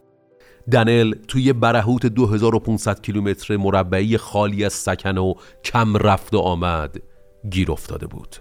دنل 0.72 1.14
توی 1.28 1.54
برهوت 1.54 2.06
2500 2.06 3.02
کیلومتر 3.02 3.58
مربعی 3.58 4.18
خالی 4.18 4.66
از 4.66 4.74
سکن 4.74 5.18
و 5.18 5.34
کم 5.64 5.98
رفت 5.98 6.34
و 6.34 6.40
آمد. 6.40 7.02
گیر 7.50 7.72
افتاده 7.72 8.08
بود. 8.08 8.36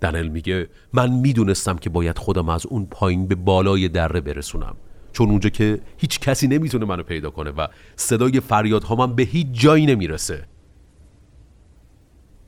دنل 0.00 0.28
میگه 0.28 0.68
من 0.92 1.12
می‌دونستم 1.12 1.76
که 1.76 1.90
باید 1.90 2.18
خودم 2.18 2.48
از 2.48 2.66
اون 2.66 2.86
پایین 2.86 3.26
به 3.26 3.34
بالای 3.34 3.88
دره 3.88 4.20
برسونم. 4.20 4.76
چون 5.12 5.30
اونجا 5.30 5.50
که 5.50 5.80
هیچ 5.96 6.20
کسی 6.20 6.48
نمی‌تونه 6.48 6.86
منو 6.86 7.02
پیدا 7.02 7.30
کنه 7.30 7.50
و 7.50 7.66
صدای 7.96 8.40
فریادها 8.40 8.94
من 8.94 9.14
به 9.14 9.22
هیچ 9.22 9.46
جایی 9.52 9.86
نمی‌رسه. 9.86 10.46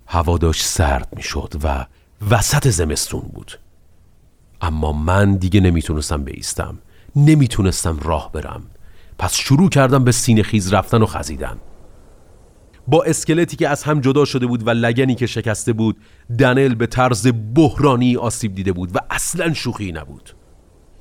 هوا 0.06 0.38
داشت 0.38 0.64
سرد 0.64 1.08
می‌شد 1.16 1.54
و 1.64 1.86
وسط 2.30 2.68
زمستون 2.68 3.30
بود. 3.34 3.52
اما 4.60 4.92
من 4.92 5.36
دیگه 5.36 5.60
نمی‌تونستم 5.60 6.24
بیستم. 6.24 6.78
نمی‌تونستم 7.16 7.98
راه 8.02 8.32
برم. 8.32 8.62
پس 9.18 9.34
شروع 9.34 9.68
کردم 9.68 10.04
به 10.04 10.12
سینه 10.12 10.42
خیز 10.42 10.72
رفتن 10.72 11.02
و 11.02 11.06
خزیدن. 11.06 11.56
با 12.88 13.02
اسکلتی 13.02 13.56
که 13.56 13.68
از 13.68 13.82
هم 13.82 14.00
جدا 14.00 14.24
شده 14.24 14.46
بود 14.46 14.66
و 14.66 14.70
لگنی 14.70 15.14
که 15.14 15.26
شکسته 15.26 15.72
بود 15.72 15.96
دنل 16.38 16.74
به 16.74 16.86
طرز 16.86 17.28
بحرانی 17.54 18.16
آسیب 18.16 18.54
دیده 18.54 18.72
بود 18.72 18.96
و 18.96 18.98
اصلا 19.10 19.52
شوخی 19.52 19.92
نبود. 19.92 20.30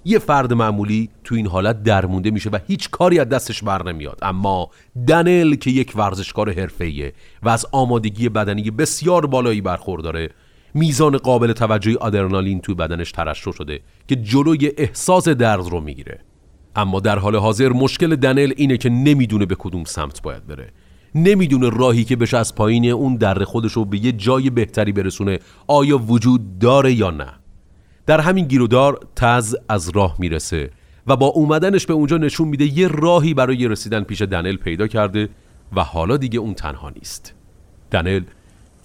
یه 0.06 0.20
فرد 0.20 0.54
معمولی 0.54 1.10
تو 1.24 1.36
این 1.36 1.48
حالت 1.48 1.84
درمونده 1.84 2.32
میشه 2.32 2.50
و 2.50 2.60
هیچ 2.68 2.90
کاری 2.90 3.20
از 3.20 3.30
دستش 3.30 3.64
بر 3.64 3.84
نمیاد. 3.84 4.20
اما 4.22 4.70
دنل 5.08 5.56
که 5.56 5.72
یک 5.72 5.94
ورزشکار 5.96 6.54
حرفه‌ایه 6.54 7.14
و 7.44 7.50
از 7.50 7.66
آمادگی 7.72 8.30
بدنی 8.30 8.72
بسیار 8.72 9.26
بالایی 9.26 9.62
برخورداره 9.62 10.30
میزان 10.74 11.18
قابل 11.18 11.54
توجهی 11.54 11.96
آدرنالین 11.96 12.62
توی 12.62 12.76
بدنش 12.76 13.12
ترشح 13.12 13.52
شده 13.52 13.80
که 14.08 14.16
جلوی 14.16 14.72
احساس 14.78 15.28
درد 15.28 15.70
رو 15.70 15.82
می‌گیره. 15.82 16.20
اما 16.76 17.00
در 17.00 17.20
حال 17.20 17.36
حاضر 17.36 17.70
مشکل 17.70 18.16
دنل 18.16 18.54
اینه 18.58 18.78
که 18.78 18.90
نمی‌دونه 18.90 19.46
به 19.46 19.56
کدوم 19.60 19.84
سمت 19.84 20.22
باید 20.22 20.48
بره. 20.48 20.72
نمی‌دونه 21.16 21.70
راهی 21.70 22.04
که 22.04 22.16
بشه 22.16 22.38
از 22.38 22.56
پایین 22.56 22.86
اون 22.86 23.16
در 23.16 23.44
خودش 23.44 23.72
رو 23.72 23.86
به 23.86 24.06
یه 24.06 24.12
جای 24.12 24.50
بهتری 24.50 24.92
برسونه 24.92 25.40
آیا 25.68 25.98
وجود 25.98 26.60
داره 26.60 26.94
یا 26.94 27.10
نه. 27.10 27.34
در 28.06 28.20
همین 28.20 28.46
گیرودار 28.46 29.00
تز 29.16 29.56
از 29.70 29.90
راه 29.90 30.16
می‌رسه 30.20 30.70
و 31.08 31.16
با 31.16 31.26
اومدنش 31.26 31.86
به 31.86 31.94
اونجا 31.94 32.18
نشون 32.18 32.48
میده 32.48 32.80
یه 32.80 32.88
راهی 32.88 33.34
برای 33.34 33.68
رسیدن 33.68 34.04
پیش 34.04 34.22
دنل 34.22 34.56
پیدا 34.56 34.88
کرده 34.88 35.30
و 35.76 35.84
حالا 35.84 36.18
دیگه 36.18 36.40
اون 36.40 36.54
تنها 36.54 36.90
نیست. 36.90 37.36
دنل 37.92 38.22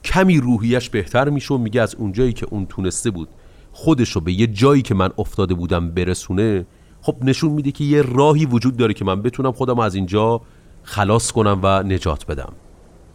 کمی 0.07 0.41
روحیش 0.41 0.91
بهتر 0.91 1.29
میشه 1.29 1.55
و 1.55 1.59
میگه 1.59 1.83
از 1.83 1.95
اونجایی 1.95 2.33
که 2.33 2.47
اون 2.51 2.67
تونسته 2.67 3.11
بود 3.11 3.29
خودش 3.73 4.11
رو 4.11 4.21
به 4.21 4.33
یه 4.33 4.47
جایی 4.47 4.83
که 4.83 4.95
من 4.95 5.11
افتاده 5.19 5.55
بودم 5.55 5.91
برسونه 5.91 6.67
خب 7.03 7.17
نشون 7.23 7.53
میده 7.53 7.73
که 7.73 7.85
یه 7.85 8.03
راهی 8.03 8.47
وجود 8.47 8.77
داره 8.77 8.95
که 8.95 9.05
من 9.05 9.23
بتونم 9.23 9.53
خودم 9.53 9.79
از 9.79 9.95
اینجا 9.95 10.41
خلاص 10.83 11.33
کنم 11.33 11.61
و 11.63 11.83
نجات 11.83 12.27
بدم. 12.27 12.53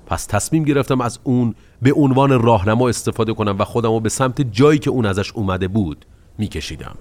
پس 0.05 0.25
تصمیم 0.25 0.63
گرفتم 0.63 1.01
از 1.01 1.19
اون 1.23 1.55
به 1.81 1.93
عنوان 1.93 2.41
راهنما 2.41 2.89
استفاده 2.89 3.33
کنم 3.33 3.55
و 3.59 3.63
خودم 3.63 3.89
رو 3.89 3.99
به 3.99 4.09
سمت 4.09 4.41
جایی 4.41 4.79
که 4.79 4.89
اون 4.89 5.05
ازش 5.05 5.31
اومده 5.31 5.67
بود 5.67 6.05
میکشیدم. 6.37 6.95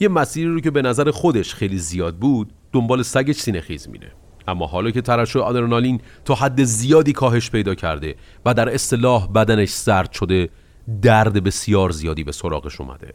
یه 0.00 0.08
مسیری 0.08 0.48
رو 0.48 0.60
که 0.60 0.70
به 0.70 0.82
نظر 0.82 1.10
خودش 1.10 1.54
خیلی 1.54 1.78
زیاد 1.78 2.16
بود 2.16 2.52
دنبال 2.72 3.02
سگش 3.02 3.36
سینه 3.36 3.60
خیز 3.60 3.88
میره. 3.88 4.12
اما 4.48 4.66
حالا 4.66 4.90
که 4.90 5.00
ترشح 5.00 5.38
آدرنالین 5.38 6.00
تا 6.24 6.34
حد 6.34 6.64
زیادی 6.64 7.12
کاهش 7.12 7.50
پیدا 7.50 7.74
کرده 7.74 8.14
و 8.46 8.54
در 8.54 8.74
اصطلاح 8.74 9.28
بدنش 9.32 9.68
سرد 9.68 10.12
شده 10.12 10.48
درد 11.02 11.44
بسیار 11.44 11.90
زیادی 11.90 12.24
به 12.24 12.32
سراغش 12.32 12.80
اومده. 12.80 13.14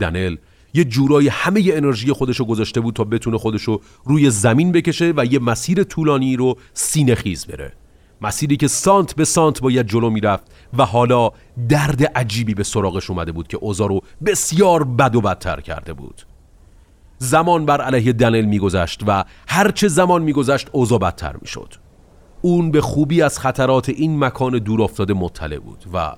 دنل 0.00 0.36
یه 0.74 0.84
جورایی 0.84 1.28
همه 1.28 1.60
ی 1.60 1.72
انرژی 1.72 2.12
خودشو 2.12 2.44
گذاشته 2.44 2.80
بود 2.80 2.94
تا 2.94 3.04
بتونه 3.04 3.38
خودشو 3.38 3.80
روی 4.04 4.30
زمین 4.30 4.72
بکشه 4.72 5.12
و 5.16 5.24
یه 5.24 5.38
مسیر 5.38 5.82
طولانی 5.82 6.36
رو 6.36 6.58
سینه 6.74 7.14
خیز 7.14 7.46
بره. 7.46 7.72
مسیری 8.20 8.56
که 8.56 8.68
سانت 8.68 9.14
به 9.14 9.24
سانت 9.24 9.60
باید 9.60 9.86
جلو 9.86 10.10
می‌رفت 10.10 10.44
و 10.78 10.84
حالا 10.84 11.30
درد 11.68 12.04
عجیبی 12.04 12.54
به 12.54 12.64
سراغش 12.64 13.10
اومده 13.10 13.32
بود 13.32 13.48
که 13.48 13.56
اوضاع 13.56 13.88
رو 13.88 14.00
بسیار 14.26 14.84
بد 14.84 15.16
و 15.16 15.20
بدتر 15.20 15.60
کرده 15.60 15.92
بود. 15.92 16.22
زمان 17.18 17.66
بر 17.66 17.80
علیه 17.80 18.12
دنل 18.12 18.44
میگذشت 18.44 19.02
و 19.06 19.24
هرچه 19.48 19.88
زمان 19.88 20.22
میگذشت 20.22 20.68
اوضاع 20.72 20.98
بدتر 20.98 21.36
می‌شد. 21.40 21.74
اون 22.42 22.70
به 22.70 22.80
خوبی 22.80 23.22
از 23.22 23.38
خطرات 23.38 23.88
این 23.88 24.24
مکان 24.24 24.58
دور 24.58 24.82
افتاده 24.82 25.14
مطلع 25.14 25.58
بود 25.58 25.84
و 25.92 26.12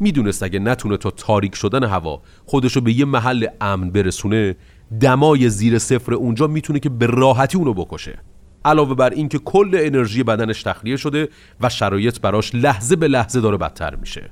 می‌دونست 0.00 0.42
اگه 0.42 0.58
نتونه 0.58 0.96
تا 0.96 1.10
تاریک 1.10 1.54
شدن 1.54 1.84
هوا 1.84 2.22
خودشو 2.46 2.80
به 2.80 2.92
یه 2.92 3.04
محل 3.04 3.46
امن 3.60 3.90
برسونه 3.90 4.56
دمای 5.00 5.48
زیر 5.50 5.78
صفر 5.78 6.14
اونجا 6.14 6.46
می‌تونه 6.46 6.78
که 6.78 6.88
به 6.88 7.06
راحتی 7.06 7.58
اونو 7.58 7.74
بکشه. 7.74 8.18
علاوه 8.64 8.94
بر 8.94 9.10
اینکه 9.10 9.38
کل 9.38 9.70
انرژی 9.80 10.22
بدنش 10.22 10.62
تخلیه 10.62 10.96
شده 10.96 11.28
و 11.60 11.68
شرایط 11.68 12.20
براش 12.20 12.54
لحظه 12.54 12.96
به 12.96 13.08
لحظه 13.08 13.40
داره 13.40 13.56
بدتر 13.56 13.96
میشه. 13.96 14.30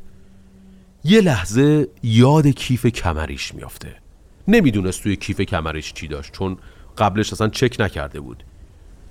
یه 1.04 1.20
لحظه 1.20 1.88
یاد 2.02 2.46
کیف 2.46 2.86
کمریش 2.86 3.54
میافته. 3.54 4.07
نمی‌دونست 4.48 5.02
توی 5.02 5.16
کیف 5.16 5.40
کمرش 5.40 5.92
چی 5.92 6.08
داشت 6.08 6.32
چون 6.32 6.56
قبلش 6.98 7.32
اصلا 7.32 7.48
چک 7.48 7.76
نکرده 7.78 8.20
بود. 8.20 8.44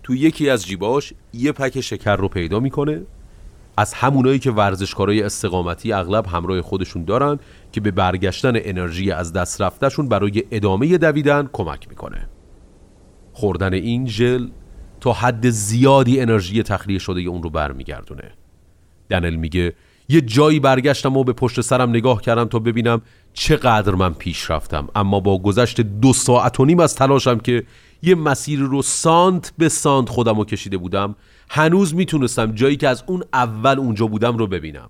تو 0.04 0.16
یکی 0.16 0.50
از 0.50 0.66
جیباش 0.66 1.14
یه 1.34 1.52
پک 1.52 1.82
شکر 1.82 2.16
رو 2.16 2.28
پیدا 2.28 2.60
می‌کنه. 2.60 3.02
از 3.78 3.94
همونایی 3.94 4.40
که 4.40 4.52
ورزشکارای 4.52 5.24
استقامتی 5.24 5.94
اغلب 5.94 6.26
همراه 6.28 6.62
خودشون 6.62 7.06
دارن 7.06 7.40
که 7.72 7.82
به 7.82 7.92
برگشتن 7.92 8.54
انرژی 8.56 9.12
از 9.12 9.34
دست 9.34 9.62
رفتهشون 9.62 10.10
برای 10.10 10.44
ادامه 10.52 10.98
دویدن 10.98 11.50
کمک 11.54 11.90
می‌کنه. 11.90 12.30
خوردن 13.34 13.74
این 13.74 14.08
ژل 14.08 14.48
تا 15.02 15.14
حد 15.14 15.50
زیادی 15.50 16.22
انرژی 16.22 16.64
تخلیه 16.64 17.00
شده 17.00 17.22
اون 17.22 17.44
رو 17.44 17.50
برمیگردونه. 17.50 18.32
دنل 19.10 19.36
میگه 19.36 19.74
یه 20.10 20.22
جایی 20.22 20.60
برگشتم 20.60 21.18
و 21.18 21.24
به 21.24 21.34
پشت 21.34 21.62
سرم 21.62 21.90
نگاه 21.90 22.22
کردم 22.22 22.46
تا 22.46 22.60
ببینم 22.60 23.02
چقدر 23.34 23.96
من 23.96 24.14
پیش 24.14 24.52
رفتم. 24.52 24.88
اما 24.96 25.20
با 25.20 25.38
گذشت 25.38 25.82
دو 25.82 26.14
ساعت 26.14 26.60
و 26.60 26.66
نیم 26.66 26.80
از 26.80 26.96
تلاشم 26.96 27.38
که 27.38 27.64
یه 28.02 28.16
مسیر 28.16 28.60
رو 28.60 28.82
سانت 28.82 29.54
به 29.58 29.70
سانت 29.70 30.10
خودم 30.10 30.38
رو 30.38 30.46
کشیده 30.46 30.78
بودم 30.78 31.16
هنوز 31.50 31.96
می‌تونستم 31.96 32.52
جایی 32.52 32.76
که 32.78 32.88
از 32.88 33.04
اون 33.08 33.24
اول 33.34 33.80
اونجا 33.80 34.08
بودم 34.08 34.38
رو 34.38 34.48
ببینم. 34.48 34.90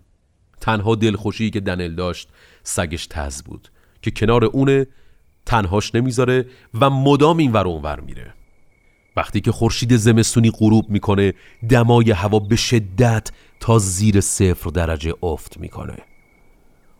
تنها 0.61 0.95
دلخوشی 0.95 1.49
که 1.49 1.59
دنل 1.59 1.95
داشت 1.95 2.29
سگش 2.63 3.07
تز 3.07 3.43
بود 3.43 3.67
که 4.01 4.11
کنار 4.11 4.45
اونه 4.45 4.87
تنهاش 5.45 5.95
نمی‌ذاره 5.95 6.45
و 6.81 6.89
مدام 6.89 7.37
این 7.37 7.51
ور 7.51 7.67
اونور 7.67 7.99
میره. 7.99 8.33
وقتی 9.17 9.41
که 9.41 9.51
خورشید 9.51 9.95
زمستونی 9.95 10.51
غروب 10.51 10.89
می‌کنه 10.89 11.33
دمای 11.69 12.11
هوا 12.11 12.39
به 12.39 12.55
شدت 12.55 13.31
تا 13.59 13.79
زیر 13.79 14.21
صفر 14.21 14.69
درجه 14.69 15.13
افت 15.23 15.57
می‌کنه. 15.57 15.97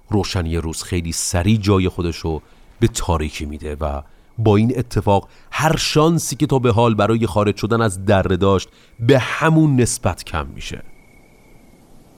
روشنی 0.10 0.58
روز 0.58 0.84
خیلی 0.84 1.12
سریع 1.12 1.58
جای 1.58 1.90
خودشو 1.90 2.42
به 2.80 2.88
تاریکی 2.88 3.46
میده 3.46 3.76
و 3.76 4.02
با 4.38 4.56
این 4.56 4.74
اتفاق 4.80 5.30
هر 5.52 5.76
شانسی 5.78 6.36
که 6.36 6.46
تا 6.46 6.60
به 6.60 6.72
حال 6.72 6.96
برای 6.96 7.28
خارج 7.28 7.56
شدن 7.56 7.82
از 7.82 8.06
دره 8.06 8.38
داشت 8.38 8.70
به 9.00 9.20
همون 9.20 9.76
نسبت 9.76 10.24
کم 10.24 10.48
میشه. 10.56 10.84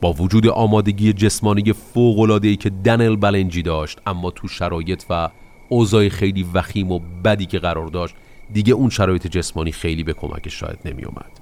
با 0.01 0.13
وجود 0.13 0.47
آمادگی 0.47 1.13
جسمانی 1.13 1.73
فوق‌العاده‌ای 1.73 2.55
که 2.55 2.69
دنل 2.69 3.15
بلنجی 3.15 3.61
داشت 3.61 3.99
اما 4.07 4.31
تو 4.31 4.47
شرایط 4.47 5.03
و 5.09 5.29
اوضاع 5.69 6.09
خیلی 6.09 6.45
وخیم 6.53 6.91
و 6.91 6.99
بدی 7.23 7.45
که 7.45 7.59
قرار 7.59 7.87
داشت 7.87 8.15
دیگه 8.53 8.73
اون 8.73 8.89
شرایط 8.89 9.27
جسمانی 9.27 9.71
خیلی 9.71 10.03
به 10.03 10.13
کمک 10.13 10.49
شاید 10.49 10.79
نمی 10.85 11.03
اومد. 11.03 11.39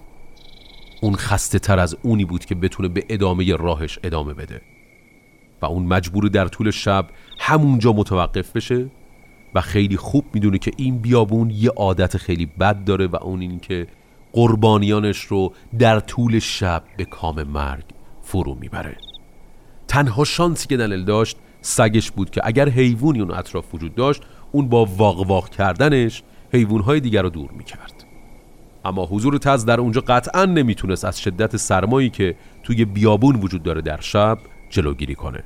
اون 1.01 1.15
خسته 1.15 1.59
تر 1.59 1.79
از 1.79 1.97
اونی 2.01 2.25
بود 2.25 2.45
که 2.45 2.55
بتونه 2.55 2.89
به 2.89 3.05
ادامه 3.09 3.55
راهش 3.55 3.99
ادامه 4.03 4.33
بده 4.33 4.61
و 5.61 5.65
اون 5.65 5.83
مجبور 5.83 6.27
در 6.27 6.47
طول 6.47 6.71
شب 6.71 7.07
همونجا 7.39 7.93
متوقف 7.93 8.51
بشه 8.51 8.89
و 9.55 9.61
خیلی 9.61 9.97
خوب 9.97 10.25
می‌دونه 10.33 10.57
که 10.57 10.71
این 10.77 10.97
بیابون 10.97 11.49
یه 11.49 11.69
عادت 11.69 12.17
خیلی 12.17 12.45
بد 12.45 12.83
داره 12.83 13.07
و 13.07 13.15
اون 13.15 13.41
این 13.41 13.59
که 13.59 13.87
قربانیانش 14.31 15.19
رو 15.19 15.53
در 15.79 15.99
طول 15.99 16.39
شب 16.39 16.83
به 16.97 17.05
کام 17.05 17.43
مرگ 17.43 17.83
فرو 18.21 18.55
می‌بره 18.55 18.97
تنها 19.87 20.23
شانسی 20.23 20.67
که 20.67 20.77
دلل 20.77 21.03
داشت 21.03 21.37
سگش 21.61 22.11
بود 22.11 22.29
که 22.29 22.41
اگر 22.43 22.69
حیوانی 22.69 23.19
اون 23.19 23.31
اطراف 23.31 23.75
وجود 23.75 23.95
داشت 23.95 24.21
اون 24.51 24.69
با 24.69 24.85
واق 24.85 25.27
واق 25.27 25.49
کردنش 25.49 26.23
حیوانهای 26.53 26.99
دیگر 26.99 27.21
رو 27.21 27.29
دور 27.29 27.49
می‌کرد. 27.51 28.03
اما 28.85 29.05
حضور 29.05 29.37
تز 29.37 29.65
در 29.65 29.79
اونجا 29.79 30.01
قطعا 30.01 30.45
نمی‌تونست 30.45 31.05
از 31.05 31.21
شدت 31.21 31.57
سرمایی 31.57 32.09
که 32.09 32.35
توی 32.63 32.85
بیابون 32.85 33.35
وجود 33.35 33.63
داره 33.63 33.81
در 33.81 33.99
شب 33.99 34.37
جلوگیری 34.69 35.15
کنه. 35.15 35.43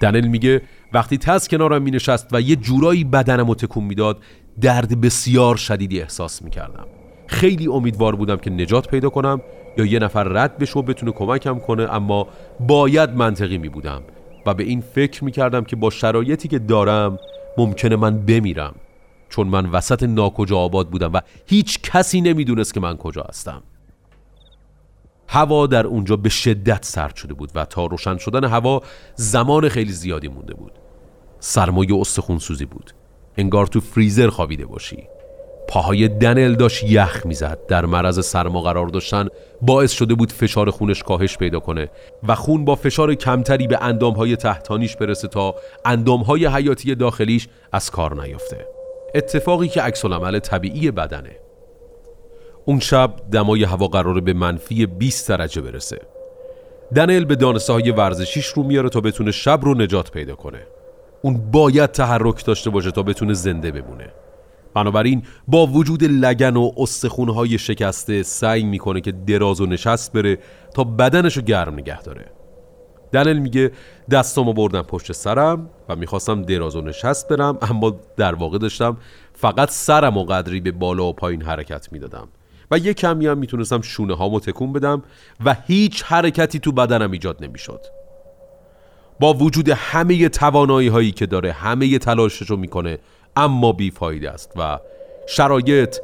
دنل 0.00 0.26
میگه 0.26 0.62
وقتی 0.92 1.18
تز 1.18 1.48
کنارم 1.48 1.82
مینشست 1.82 2.28
و 2.32 2.40
یه 2.40 2.56
جورایی 2.56 3.04
بدنم 3.04 3.48
رو 3.48 3.54
تکون 3.54 3.84
می‌داد 3.84 4.18
درد 4.60 5.00
بسیار 5.00 5.56
شدیدی 5.56 6.00
احساس 6.00 6.42
می‌کردم. 6.42 6.86
خیلی 7.26 7.66
امیدوار 7.66 8.16
بودم 8.16 8.36
که 8.36 8.50
نجات 8.50 8.88
پیدا 8.88 9.10
کنم 9.10 9.40
یا 9.78 9.84
یه 9.84 9.98
نفر 9.98 10.24
رد 10.24 10.58
بشه 10.58 10.78
و 10.78 10.82
بتونه 10.82 11.12
کمکم 11.12 11.58
کنه 11.58 11.94
اما 11.94 12.28
باید 12.60 13.10
منطقی 13.10 13.58
می 13.58 13.68
بودم 13.68 14.02
و 14.46 14.54
به 14.54 14.64
این 14.64 14.80
فکر 14.80 15.24
می 15.24 15.32
کردم 15.32 15.64
که 15.64 15.76
با 15.76 15.90
شرایطی 15.90 16.48
که 16.48 16.58
دارم 16.58 17.18
ممکنه 17.58 17.96
من 17.96 18.18
بمیرم. 18.18 18.74
چون 19.32 19.46
من 19.48 19.66
وسط 19.66 20.02
ناکجا 20.02 20.58
آباد 20.58 20.88
بودم 20.88 21.12
و 21.12 21.20
هیچ 21.46 21.80
کسی 21.82 22.20
نمی‌دونست 22.20 22.74
که 22.74 22.80
من 22.80 22.96
کجا 22.96 23.26
هستم. 23.28 23.62
هوا 25.28 25.66
در 25.66 25.86
اونجا 25.86 26.16
به 26.16 26.28
شدت 26.28 26.84
سرد 26.84 27.16
شده 27.16 27.34
بود 27.34 27.50
و 27.54 27.64
تا 27.64 27.86
روشن 27.86 28.16
شدن 28.16 28.44
هوا 28.44 28.82
زمان 29.14 29.68
خیلی 29.68 29.92
زیادی 29.92 30.28
مونده 30.28 30.54
بود. 30.54 30.72
سرمایه 31.40 31.94
استخون 31.94 32.38
سوزی 32.38 32.64
بود. 32.64 32.92
انگار 33.36 33.66
تو 33.66 33.80
فریزر 33.80 34.28
خوابیده 34.28 34.66
باشی. 34.66 35.08
پاهای 35.68 36.08
دنل 36.08 36.54
داشت 36.54 36.84
یخ 36.84 37.26
می‌زد. 37.26 37.58
در 37.68 37.86
معرض 37.86 38.26
سرما 38.26 38.60
قرار 38.60 38.88
داشتن 38.88 39.28
باعث 39.62 39.92
شده 39.92 40.14
بود 40.14 40.32
فشار 40.32 40.70
خونش 40.70 41.02
کاهش 41.02 41.36
پیدا 41.36 41.60
کنه 41.60 41.90
و 42.28 42.34
خون 42.34 42.64
با 42.64 42.74
فشار 42.74 43.14
کمتری 43.14 43.66
به 43.66 43.82
اندامهای 43.82 44.36
تحتانیش 44.36 44.96
برسه 44.96 45.28
تا 45.28 45.54
اندامهای 45.84 46.46
حیاتی 46.46 46.94
داخلیش 46.94 47.48
از 47.72 47.90
کار 47.90 48.22
نیفته 48.22 48.81
اتفاقی 49.14 49.68
که 49.68 49.82
عکس 49.82 50.04
عمل 50.04 50.38
طبیعی 50.38 50.90
بدنه. 50.90 51.36
اون 52.64 52.78
شب 52.78 53.14
دمای 53.32 53.64
هوا 53.64 53.86
قراره 53.86 54.20
به 54.20 54.32
منفی 54.32 54.86
20 54.86 55.28
درجه 55.28 55.60
برسه. 55.60 56.00
دنل 56.94 57.24
به 57.24 57.36
دانسته 57.36 57.72
های 57.72 57.90
ورزشیش 57.90 58.46
رو 58.46 58.62
میاره 58.62 58.88
تا 58.88 59.00
بتونه 59.00 59.30
شب 59.30 59.60
رو 59.62 59.74
نجات 59.74 60.10
پیدا 60.10 60.34
کنه. 60.34 60.66
اون 61.22 61.50
باید 61.50 61.90
تحرک 61.90 62.44
داشته 62.44 62.70
باشه 62.70 62.90
تا 62.90 63.02
بتونه 63.02 63.34
زنده 63.34 63.70
بمونه. 63.70 64.12
بنابراین 64.74 65.22
با 65.48 65.66
وجود 65.66 66.04
لگن 66.04 66.56
و 66.56 66.72
استخونهای 66.76 67.58
شکسته 67.58 68.22
سعی 68.22 68.62
می‌کنه 68.62 69.00
که 69.00 69.12
دراز 69.12 69.60
و 69.60 69.66
نشست 69.66 70.12
بره 70.12 70.38
تا 70.74 70.84
بدنشو 70.84 71.40
گرم 71.40 71.74
نگه 71.74 72.02
داره. 72.02 72.24
دنل 73.12 73.38
میگه 73.38 73.70
دستامو 74.10 74.52
بردم 74.52 74.82
پشت 74.82 75.12
سرم 75.12 75.70
و 75.88 75.96
می‌خواستم 75.96 76.42
دراز 76.42 76.76
و 76.76 76.80
نشست 76.80 77.28
برم 77.28 77.58
اما 77.62 77.96
در 78.16 78.34
واقع 78.34 78.58
داشتم 78.58 78.96
فقط 79.32 79.70
سرم 79.70 80.16
و 80.16 80.24
قدری 80.24 80.60
به 80.60 80.70
بالا 80.70 81.04
و 81.04 81.12
پایین 81.12 81.42
حرکت 81.42 81.92
می‌دادم. 81.92 82.28
و 82.70 82.78
یه 82.78 82.94
کمی 82.94 83.26
هم 83.26 83.38
می‌تونستم 83.38 83.80
شونه 83.80 84.14
هامو 84.14 84.40
تکون 84.40 84.72
بدم 84.72 85.02
و 85.44 85.56
هیچ 85.66 86.02
حرکتی 86.02 86.58
تو 86.58 86.72
بدنم 86.72 87.10
ایجاد 87.10 87.44
نمی‌شد. 87.44 87.80
با 89.20 89.34
وجود 89.34 89.68
همه 89.68 90.28
توانایی 90.28 90.88
هایی 90.88 91.10
که 91.10 91.26
داره 91.26 91.52
همه 91.52 91.98
تلاشش 91.98 92.50
رو 92.50 92.56
می‌کنه 92.56 92.98
اما 93.36 93.72
بیفایده 93.72 94.30
است 94.30 94.52
و 94.56 94.78
شرایط 95.26 95.96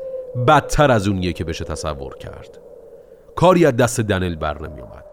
بدتر 0.48 0.90
از 0.90 1.08
اونیه 1.08 1.32
که 1.32 1.44
بشه 1.44 1.64
تصور 1.64 2.16
کرد. 2.16 2.58
کاری 3.36 3.66
از 3.66 3.76
دست 3.76 4.00
دنل 4.00 4.34
بر 4.34 4.62
نمی 4.62 4.80
اومد 4.80 5.04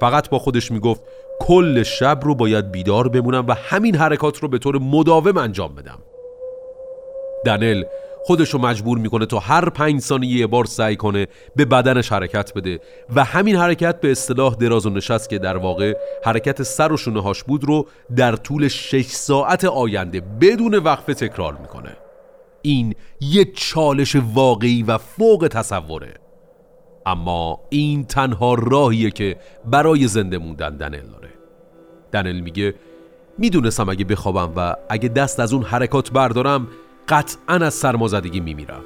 فقط 0.00 0.30
با 0.30 0.38
خودش 0.38 0.70
می‌گفت 0.70 1.02
کل 1.46 1.82
شب 1.82 2.20
رو 2.22 2.34
باید 2.34 2.72
بیدار 2.72 3.08
بمونم 3.08 3.46
و 3.48 3.54
همین 3.54 3.96
حرکات 3.96 4.38
رو 4.38 4.48
به 4.48 4.58
طور 4.58 4.78
مداوم 4.78 5.36
انجام 5.36 5.74
بدم. 5.74 5.98
دنل 7.46 7.84
خودش 8.24 8.50
رو 8.50 8.58
مجبور 8.60 8.98
می‌کنه 8.98 9.26
تا 9.26 9.38
هر 9.38 9.68
پنج 9.68 10.00
ثانیه 10.00 10.38
یه 10.38 10.46
بار 10.46 10.64
سعی 10.64 10.96
کنه 10.96 11.26
به 11.56 11.64
بدنش 11.64 12.12
حرکت 12.12 12.54
بده 12.54 12.80
و 13.16 13.24
همین 13.24 13.56
حرکت 13.56 14.00
به 14.00 14.10
اصطلاح 14.10 14.54
دراز 14.54 14.86
و 14.86 14.90
نشست 14.90 15.28
که 15.28 15.38
در 15.38 15.56
واقع 15.56 15.94
حرکت 16.24 16.62
سر 16.62 16.92
و 16.92 16.96
شونه 16.96 17.22
هاش 17.22 17.44
بود 17.44 17.64
رو 17.64 17.86
در 18.16 18.36
طول 18.36 18.68
6 18.68 19.06
ساعت 19.06 19.64
آینده 19.64 20.20
بدون 20.20 20.74
وقفه 20.74 21.14
تکرار 21.14 21.56
می‌کنه. 21.56 21.96
این 22.62 22.94
یه 23.20 23.44
چالش 23.44 24.16
واقعی 24.34 24.82
و 24.82 24.98
فوق 24.98 25.48
تصوره. 25.50 26.14
اما 27.06 27.60
این 27.70 28.04
تنها 28.04 28.54
راهیه 28.54 29.10
که 29.10 29.36
برای 29.64 30.06
زنده 30.06 30.38
موندن 30.38 30.76
دنل 30.76 31.21
دنل 32.12 32.40
میگه 32.40 32.74
می‌دونستم 33.38 33.88
اگه 33.88 34.04
بخوابم 34.04 34.52
و 34.56 34.76
اگه 34.88 35.08
دست 35.08 35.40
از 35.40 35.52
اون 35.52 35.62
حرکات 35.62 36.10
بردارم 36.10 36.66
قطعا 37.08 37.54
از 37.54 37.74
سرمازدگی 37.74 38.40
میمیرم. 38.40 38.82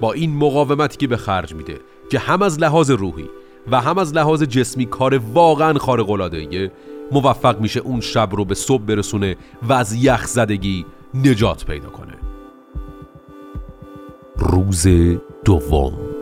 با 0.00 0.12
این 0.12 0.36
مقاومتی 0.36 0.96
که 0.96 1.06
به 1.06 1.16
خرج 1.16 1.54
میده 1.54 1.80
که 2.10 2.18
هم 2.18 2.42
از 2.42 2.60
لحاظ 2.60 2.90
روحی 2.90 3.28
و 3.70 3.80
هم 3.80 3.98
از 3.98 4.14
لحاظ 4.14 4.42
جسمی 4.42 4.86
کار 4.86 5.14
واقعا 5.14 5.78
خارق 5.78 6.10
موفق 7.12 7.60
میشه 7.60 7.80
اون 7.80 8.00
شب 8.00 8.28
رو 8.32 8.44
به 8.44 8.54
صبح 8.54 8.82
برسونه 8.82 9.36
و 9.62 9.72
از 9.72 10.04
یخ 10.04 10.26
زدگی 10.26 10.86
نجات 11.14 11.64
پیدا 11.66 11.88
کنه. 11.88 12.14
روز 14.36 14.86
دوم. 15.44 16.15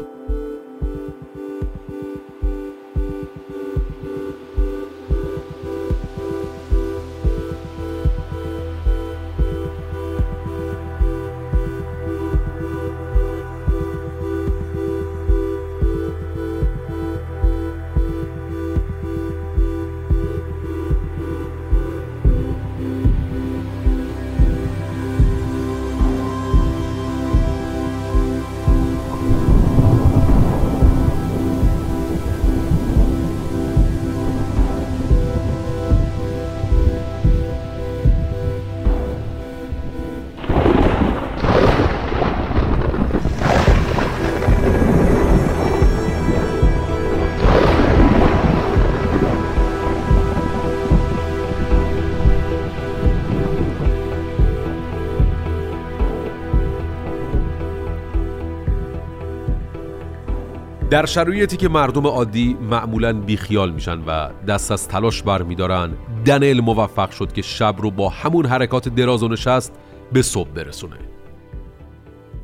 در 60.95 61.07
شرایطی 61.07 61.57
که 61.57 61.69
مردم 61.69 62.07
عادی 62.07 62.57
معمولا 62.71 63.13
بیخیال 63.13 63.73
میشن 63.73 63.99
و 63.99 64.29
دست 64.49 64.73
از 64.73 64.89
تلاش 64.89 65.23
برمیدارن 65.23 65.91
دنل 66.25 66.61
موفق 66.61 67.11
شد 67.11 67.33
که 67.33 67.43
شب 67.43 67.75
رو 67.79 67.91
با 67.91 68.09
همون 68.09 68.47
حرکات 68.47 68.89
دراز 68.89 69.23
و 69.23 69.29
نشست 69.29 69.73
به 70.13 70.23
صبح 70.23 70.49
برسونه. 70.49 70.97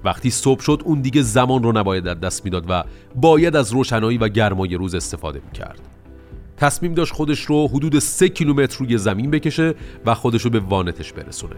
وقتی 0.05 0.31
صبح 0.31 0.61
شد 0.61 0.83
اون 0.85 1.01
دیگه 1.01 1.23
زمان 1.23 1.63
رو 1.63 1.73
نباید 1.73 2.05
در 2.05 2.15
دست 2.15 2.45
می‌داد 2.45 2.65
و 2.69 2.85
باید 3.15 3.57
از 3.57 3.73
روشنایی 3.73 4.19
و 4.19 4.29
گرمای 4.29 4.75
روز 4.75 4.95
استفاده 4.95 5.41
می‌کرد. 5.47 5.81
تصمیم 6.57 6.95
داشت 6.95 7.13
خودش 7.13 7.41
رو 7.41 7.69
حدود 7.69 7.99
سه 7.99 8.29
کیلومتر 8.29 8.79
روی 8.79 8.99
زمین 8.99 9.31
بکشه 9.31 9.75
و 10.07 10.15
خودش 10.15 10.43
رو 10.43 10.51
به 10.51 10.61
وانتش 10.61 11.13
برسونه. 11.13 11.57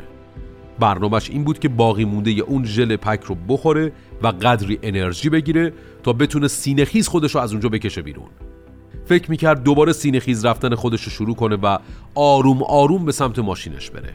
برنامهش 0.79 1.31
این 1.31 1.45
بود 1.45 1.59
که 1.59 1.69
باقی 1.69 2.05
مونده 2.05 2.31
اون 2.31 2.65
ژل 2.65 2.97
پک 2.97 3.21
رو 3.23 3.37
بخوره 3.49 3.93
و 4.23 4.27
قدری 4.27 4.79
انرژی 4.83 5.31
بگیره 5.31 5.73
تا 6.03 6.13
بتونه 6.13 6.49
سینهخیز 6.49 7.09
خودش 7.09 7.35
رو 7.35 7.41
از 7.41 7.53
اونجا 7.53 7.69
بکشه 7.69 8.03
بیرون. 8.03 8.27
فکر 9.07 9.31
می‌کرد 9.31 9.63
دوباره 9.63 9.93
سینهخیز 9.93 10.45
رفتن 10.45 10.75
خودش 10.75 11.03
رو 11.03 11.11
شروع 11.11 11.35
کنه 11.35 11.57
و 11.57 11.79
آروم 12.15 12.63
آروم 12.63 13.05
به 13.05 13.13
سمت 13.13 13.39
ماشینش 13.39 13.91
بره. 13.91 14.15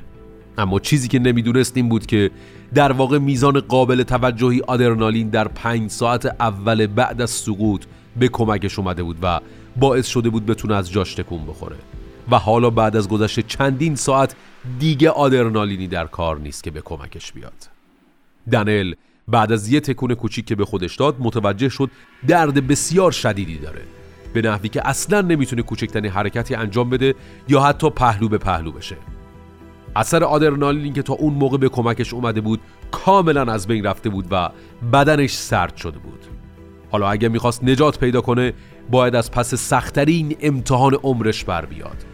اما 0.58 0.80
چیزی 0.80 1.08
که 1.08 1.20
نمی‌دونست 1.20 1.78
این 1.78 1.90
بود 1.90 2.06
که 2.06 2.32
در 2.74 2.92
واقع 2.92 3.18
میزان 3.18 3.60
قابل 3.60 4.04
توجهی 4.04 4.62
آدرنالین 4.68 5.30
در 5.30 5.48
پنج 5.48 5.92
ساعت 5.92 6.26
اول 6.26 6.88
بعد 6.88 7.22
از 7.22 7.30
سقوط 7.30 7.86
به 8.20 8.28
کمکش 8.28 8.80
اومده 8.80 9.04
بود 9.04 9.18
و 9.22 9.40
باعث 9.76 10.08
شده 10.08 10.30
بود 10.30 10.46
بتونه 10.46 10.76
از 10.76 10.92
جاش 10.92 11.16
تکون 11.16 11.46
بخوره. 11.46 11.76
و 12.32 12.40
حالا 12.40 12.70
بعد 12.70 12.96
از 12.96 13.10
گذشت 13.10 13.40
چندین 13.40 13.96
ساعت 13.96 14.36
دیگه 14.80 15.10
آدرنالینی 15.10 15.88
در 15.88 16.08
کار 16.08 16.40
نیست 16.40 16.64
که 16.64 16.72
به 16.72 16.82
کمکش 16.82 17.32
بیاد. 17.32 17.70
دنل 18.52 18.94
بعد 19.28 19.52
از 19.52 19.72
یه 19.72 19.80
تکون 19.80 20.14
کوچیک 20.14 20.46
که 20.46 20.56
به 20.56 20.66
خودش 20.66 20.96
داد 20.96 21.16
متوجه 21.20 21.70
شد 21.70 21.92
درد 22.28 22.68
بسیار 22.68 23.12
شدیدی 23.12 23.58
داره. 23.58 23.82
به 24.34 24.42
نحوی 24.42 24.70
که 24.70 24.88
اصلا 24.88 25.22
نمی‌تونه 25.22 25.62
کوچکترین 25.62 26.12
حرکتی 26.12 26.56
انجام 26.56 26.90
بده 26.90 27.16
یا 27.48 27.62
حتی 27.62 27.90
پهلو 27.90 28.30
به 28.30 28.38
پهلو 28.38 28.72
بشه. 28.72 28.98
اثر 29.96 30.24
آدرنالین 30.24 30.94
که 30.94 31.02
تا 31.02 31.14
اون 31.14 31.34
موقع 31.34 31.58
به 31.58 31.70
کمکش 31.70 32.14
اومده 32.14 32.42
بود 32.42 32.60
کاملا 32.92 33.54
از 33.54 33.68
بین 33.68 33.84
رفته 33.84 34.10
بود 34.10 34.26
و 34.32 34.50
بدنش 34.94 35.34
سرد 35.34 35.76
شده 35.76 36.00
بود. 36.00 36.26
حالا 36.92 37.10
اگه 37.10 37.30
می‌خواست 37.30 37.64
نجات 37.64 38.00
پیدا 38.00 38.22
کنه 38.22 38.54
باید 38.92 39.16
از 39.16 39.32
پس 39.32 39.56
سختترین 39.56 40.36
امتحان 40.40 40.94
عمرش 40.94 41.44
بر 41.44 41.66
بیاد. 41.66 42.06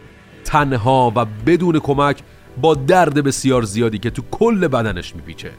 تنها 0.54 1.14
و 1.16 1.26
بدون 1.26 1.80
کمک 1.80 2.24
با 2.62 2.76
درد 2.76 3.24
بسیار 3.24 3.64
زیادی 3.64 4.00
که 4.00 4.10
تو 4.10 4.22
کل 4.32 4.68
بدنش 4.68 5.16
میپیچه. 5.16 5.52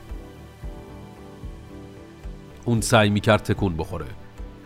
اون 2.64 2.80
سعی 2.80 3.10
می‌کرد 3.10 3.42
تکون 3.42 3.76
بخوره 3.76 4.06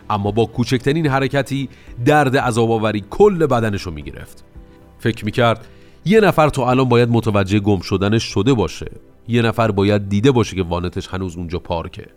اما 0.09 0.31
با 0.31 0.45
کوچکترین 0.45 1.07
حرکتی 1.07 1.69
درد 2.05 2.37
عذاب 2.37 2.97
کل 2.97 3.45
بدنش 3.45 3.81
رو 3.81 3.91
می‌گرفت. 3.91 4.43
فکر 4.99 5.25
می‌کرد 5.25 5.65
یه 6.05 6.19
نفر 6.19 6.49
تو 6.49 6.61
الان 6.61 6.89
باید 6.89 7.09
متوجه 7.09 7.59
گم 7.59 7.79
شدنش 7.79 8.23
شده 8.23 8.53
باشه. 8.53 8.91
یه 9.27 9.41
نفر 9.41 9.71
باید 9.71 10.09
دیده 10.09 10.31
باشه 10.31 10.55
که 10.55 10.63
وانتش 10.63 11.07
هنوز 11.07 11.37
اونجا 11.37 11.59
پارکه. 11.59 12.07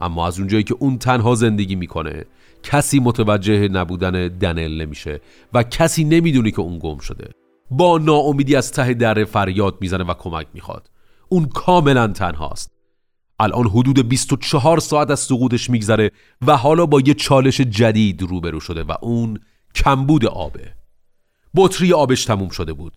اما 0.00 0.26
از 0.26 0.38
اونجایی 0.38 0.64
که 0.64 0.76
اون 0.78 0.98
تنها 0.98 1.34
زندگی 1.34 1.74
می‌کنه 1.74 2.24
کسی 2.62 3.00
متوجه 3.00 3.68
نبودن 3.68 4.28
دنل 4.28 4.80
نمیشه 4.82 5.20
و 5.54 5.62
کسی 5.62 6.04
نمی‌دونه 6.04 6.50
که 6.50 6.60
اون 6.60 6.78
گم 6.78 6.98
شده. 6.98 7.30
با 7.70 7.98
ناامیدی 7.98 8.56
از 8.56 8.72
ته 8.72 8.94
در 8.94 9.24
فریاد 9.24 9.78
می‌زنه 9.80 10.04
و 10.04 10.14
کمک 10.14 10.46
می‌خواد. 10.54 10.90
اون 11.28 11.46
کاملا 11.46 12.08
تنهاست. 12.08 12.70
الان 13.40 13.66
حدود 13.66 14.08
24 14.08 14.80
ساعت 14.80 15.10
از 15.10 15.20
سقوطش 15.20 15.70
میگذره 15.70 16.10
و 16.46 16.56
حالا 16.56 16.86
با 16.86 17.00
یه 17.00 17.14
چالش 17.14 17.60
جدید 17.60 18.22
روبرو 18.22 18.60
شده 18.60 18.82
و 18.82 18.92
اون 19.00 19.38
کمبود 19.74 20.26
آبه. 20.26 20.74
بطری 21.56 21.92
آبش 21.92 22.24
تموم 22.24 22.48
شده 22.48 22.72
بود. 22.72 22.92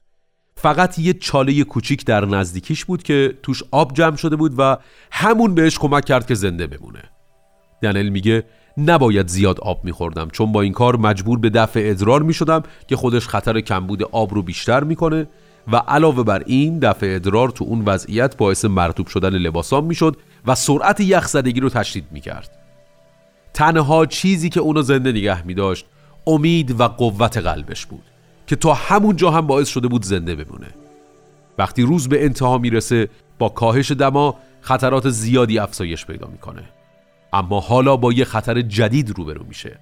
فقط 0.56 1.00
یه 1.00 1.14
چاله 1.14 1.64
کوچیک 1.64 2.06
در 2.06 2.26
نزدیکیش 2.26 2.86
بود 2.86 3.04
که 3.04 3.38
توش 3.44 3.64
آب 3.72 3.94
جمع 3.94 4.16
شده 4.16 4.36
بود 4.36 4.54
و 4.58 4.78
همون 5.12 5.56
بهش 5.56 5.80
کمک 5.80 6.06
کرد 6.06 6.28
که 6.28 6.36
زنده 6.36 6.68
بمونه. 6.68 7.04
دنل 7.82 8.10
میگه 8.10 8.44
نباید 8.78 9.28
زیاد 9.28 9.60
آب 9.60 9.86
میخوردم 9.86 10.30
چون 10.30 10.52
با 10.52 10.62
این 10.62 10.74
کار 10.74 10.96
مجبور 10.96 11.40
به 11.40 11.50
دفع 11.50 11.82
ادرار 11.84 12.24
می‌شدم 12.24 12.64
که 12.88 12.96
خودش 12.96 13.28
خطر 13.28 13.62
کمبود 13.62 14.04
آب 14.04 14.34
رو 14.34 14.42
بیشتر 14.42 14.84
می‌کنه 14.84 15.28
و 15.72 15.76
علاوه 15.76 16.24
بر 16.24 16.44
این 16.46 16.80
دفع 16.80 17.12
ادرار 17.16 17.50
تو 17.50 17.66
اون 17.66 17.84
وضعیت 17.86 18.38
باعث 18.38 18.66
مرتوب 18.66 19.08
شدن 19.08 19.30
لباسام 19.30 19.86
می‌شد 19.86 20.18
و 20.48 20.56
سرعت 20.56 21.00
یخزدگی 21.00 21.60
رو 21.60 21.70
تشدید 21.70 22.06
می‌کرد. 22.12 22.50
تنها 23.54 24.06
چیزی 24.06 24.50
که 24.50 24.60
اونو 24.60 24.82
زنده 24.82 25.12
نگه 25.12 25.48
میداشت 25.48 25.86
امید 26.28 26.80
و 26.80 26.88
قوت 26.88 27.38
قلبش 27.38 27.86
بود 27.86 28.04
که 28.48 28.56
تا 28.56 28.74
همون 28.74 29.16
جا 29.16 29.32
هم 29.32 29.48
باعث 29.48 29.68
شده 29.68 29.88
بود 29.88 30.06
زنده 30.06 30.36
بمونه. 30.36 30.68
وقتی 31.58 31.82
روز 31.82 32.10
به 32.10 32.26
انتها 32.26 32.58
می‌رسه 32.58 33.10
با 33.40 33.50
کاهش 33.50 33.92
دما 33.92 34.36
خطرات 34.62 35.10
زیادی 35.10 35.60
افزایش 35.60 36.06
پیدا 36.06 36.28
می‌کنه. 36.28 36.64
اما 37.34 37.60
حالا 37.60 37.98
با 37.98 38.14
یه 38.14 38.26
خطر 38.26 38.62
جدید 38.62 39.18
روبرو 39.18 39.46
میشه. 39.48 39.80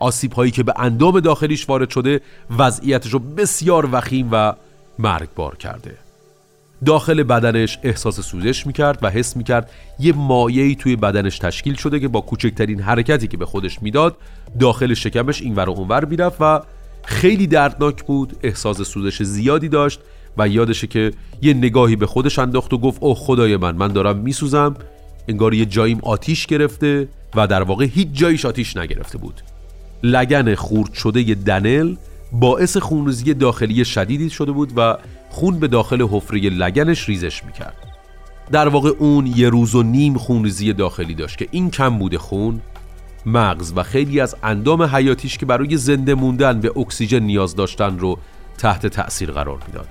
آسیب 0.00 0.32
هایی 0.32 0.50
که 0.50 0.62
به 0.62 0.74
اندام 0.76 1.20
داخلیش 1.20 1.68
وارد 1.68 1.90
شده 1.90 2.20
وضعیتش 2.58 3.10
رو 3.10 3.18
بسیار 3.18 3.88
وخیم 3.92 4.28
و 4.32 4.54
مرگبار 4.98 5.56
کرده. 5.56 5.94
داخل 6.84 7.22
بدنش 7.22 7.78
احساس 7.82 8.20
سوزش 8.20 8.66
می‌کرد 8.66 8.98
و 9.02 9.10
حس 9.10 9.36
می‌کرد 9.36 9.70
یه 9.98 10.12
مایعی 10.12 10.74
توی 10.74 10.96
بدنش 10.96 11.38
تشکیل 11.38 11.74
شده 11.74 12.00
که 12.00 12.08
با 12.08 12.20
کوچکترین 12.20 12.80
حرکتی 12.80 13.28
که 13.28 13.36
به 13.36 13.46
خودش 13.46 13.82
می‌داد 13.82 14.16
داخل 14.60 14.94
شکمش 14.94 15.42
این 15.42 15.54
ور 15.54 15.68
و 15.68 15.72
اونور 15.72 16.04
می‌رفت 16.04 16.36
و 16.40 16.60
خیلی 17.04 17.46
دردناک 17.46 18.04
بود 18.04 18.36
احساس 18.42 18.82
سوزش 18.82 19.22
زیادی 19.22 19.68
داشت 19.68 20.00
و 20.38 20.48
یادشه 20.48 20.86
که 20.86 21.12
یه 21.42 21.54
نگاهی 21.54 21.96
به 21.96 22.06
خودش 22.06 22.38
انداخت 22.38 22.72
و 22.72 22.78
گفت 22.78 23.02
اوه 23.02 23.16
خدای 23.16 23.56
من 23.56 23.76
من 23.76 23.88
دارم 23.88 24.16
میسوزم. 24.16 24.76
انگار 25.28 25.54
یه 25.54 25.66
جاییم 25.66 25.98
آتیش 26.02 26.46
گرفته 26.46 27.08
و 27.34 27.46
در 27.46 27.62
واقع 27.62 27.84
هیچ 27.84 28.08
جاییش 28.12 28.44
آتیش 28.44 28.76
نگرفته 28.76 29.18
بود. 29.18 29.40
لگن 30.02 30.54
خورد 30.54 30.92
شده 30.92 31.34
دنل 31.34 31.96
باعث 32.32 32.76
خونریزی 32.76 33.34
داخلی 33.34 33.84
شدیدی 33.84 34.30
شده 34.30 34.52
بود 34.52 34.72
و 34.76 34.96
خون 35.30 35.58
به 35.58 35.68
داخل 35.68 36.02
حفره 36.02 36.40
لگنش 36.40 37.08
ریزش 37.08 37.44
می‌کرد. 37.44 37.76
در 38.52 38.68
واقع 38.68 38.90
اون 38.98 39.26
یه 39.26 39.48
روز 39.48 39.74
و 39.74 39.82
نیم 39.82 40.18
خونریزی 40.18 40.72
داخلی 40.72 41.14
داشت 41.14 41.38
که 41.38 41.48
این 41.50 41.70
کم 41.70 41.98
بوده 41.98 42.18
خون 42.18 42.60
مغز 43.26 43.72
و 43.76 43.82
خیلی 43.82 44.20
از 44.20 44.36
اندام 44.42 44.82
حیاتیش 44.82 45.38
که 45.38 45.46
برای 45.46 45.76
زنده 45.76 46.14
موندن 46.14 46.60
به 46.60 46.78
اکسیژن 46.78 47.18
نیاز 47.18 47.56
داشتن 47.56 47.98
رو 47.98 48.18
تحت 48.58 48.86
تأثیر 48.86 49.30
قرار 49.30 49.58
می‌داد. 49.66 49.88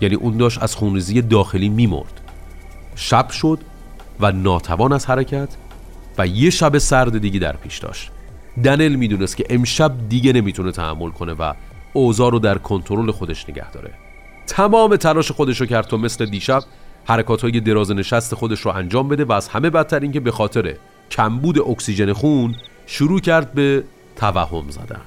یعنی 0.00 0.14
اون 0.14 0.36
داشت 0.36 0.62
از 0.62 0.74
خونریزی 0.74 1.22
داخلی 1.22 1.68
میمرد. 1.68 2.20
شب 2.96 3.30
شد 3.30 3.58
و 4.20 4.32
ناتوان 4.32 4.92
از 4.92 5.06
حرکت 5.06 5.48
و 6.18 6.26
یه 6.26 6.50
شب 6.50 6.78
سرد 6.78 7.18
دیگه 7.18 7.38
در 7.40 7.56
پیش 7.56 7.78
داشت. 7.78 8.10
دنل 8.64 8.94
می‌دونست 8.94 9.36
که 9.36 9.44
امشب 9.50 9.92
دیگه 10.08 10.32
نمی‌تونه 10.32 10.72
تحمل 10.72 11.10
کنه 11.10 11.32
و 11.32 11.52
اوضاع 11.92 12.30
رو 12.30 12.38
در 12.38 12.58
کنترل 12.58 13.10
خودش 13.10 13.48
نگه 13.48 13.70
داره. 13.70 13.90
تمام 14.46 14.96
تلاش 14.96 15.32
خودش 15.32 15.60
رو 15.60 15.66
کرد 15.66 15.86
تا 15.86 15.96
مثل 15.96 16.26
دیشب 16.26 16.62
حرکات 17.04 17.42
های 17.42 17.60
دراز 17.60 17.90
نشست 17.90 18.34
خودش 18.34 18.60
رو 18.60 18.70
انجام 18.70 19.08
بده 19.08 19.24
و 19.24 19.32
از 19.32 19.48
همه 19.48 19.70
بدتر 19.70 20.00
اینکه 20.00 20.20
به 20.20 20.30
خاطر 20.30 20.74
کمبود 21.10 21.58
اکسیژن 21.58 22.12
خون 22.12 22.54
شروع 22.86 23.20
کرد 23.20 23.52
به 23.52 23.84
توهم 24.16 24.70
زدن. 24.70 25.00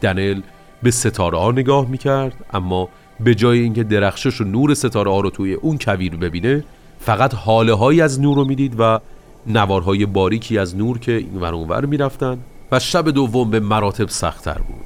دنل 0.00 0.40
به 0.82 0.90
ستاره 0.90 1.38
ها 1.38 1.52
نگاه 1.52 1.88
می‌کرد 1.88 2.44
اما 2.52 2.88
به 3.20 3.34
جای 3.34 3.58
اینکه 3.58 3.84
درخشش 3.84 4.40
و 4.40 4.44
نور 4.44 4.74
ستاره 4.74 5.10
ها 5.10 5.20
رو 5.20 5.30
توی 5.30 5.54
اون 5.54 5.78
کویر 5.78 6.16
ببینه 6.16 6.64
فقط 7.04 7.34
حاله 7.34 7.74
هایی 7.74 8.00
از 8.00 8.20
نور 8.20 8.36
رو 8.36 8.44
می‌دید 8.44 8.74
و 8.78 9.00
نوارهای 9.46 10.06
باریکی 10.06 10.58
از 10.58 10.76
نور 10.76 10.98
که 10.98 11.12
این 11.12 11.40
ور 11.40 11.54
اونور 11.54 11.84
می‌رفتن. 11.84 12.38
و 12.72 12.78
شب 12.78 13.10
دوم 13.10 13.50
به 13.50 13.60
مراتب 13.60 14.08
سختتر 14.08 14.58
بود. 14.58 14.84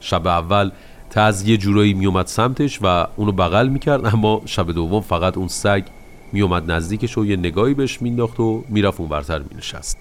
شب 0.00 0.26
اول 0.26 0.70
تز 1.10 1.48
یه 1.48 1.56
جورایی 1.56 1.94
میومد 1.94 2.26
سمتش 2.26 2.78
و 2.82 3.06
اونو 3.16 3.32
بغل 3.32 3.68
می‌کرد 3.68 4.06
اما 4.06 4.42
شب 4.44 4.72
دوم 4.72 5.00
فقط 5.00 5.36
اون 5.36 5.48
سگ 5.48 5.82
میومد 6.32 6.70
نزدیکش 6.70 7.18
و 7.18 7.26
یه 7.26 7.36
نگاهی 7.36 7.74
بهش 7.74 8.02
مینداخت 8.02 8.40
و 8.40 8.64
می‌رفت 8.68 9.00
اون 9.00 9.08
برتر 9.08 9.42
مینشست. 9.50 9.98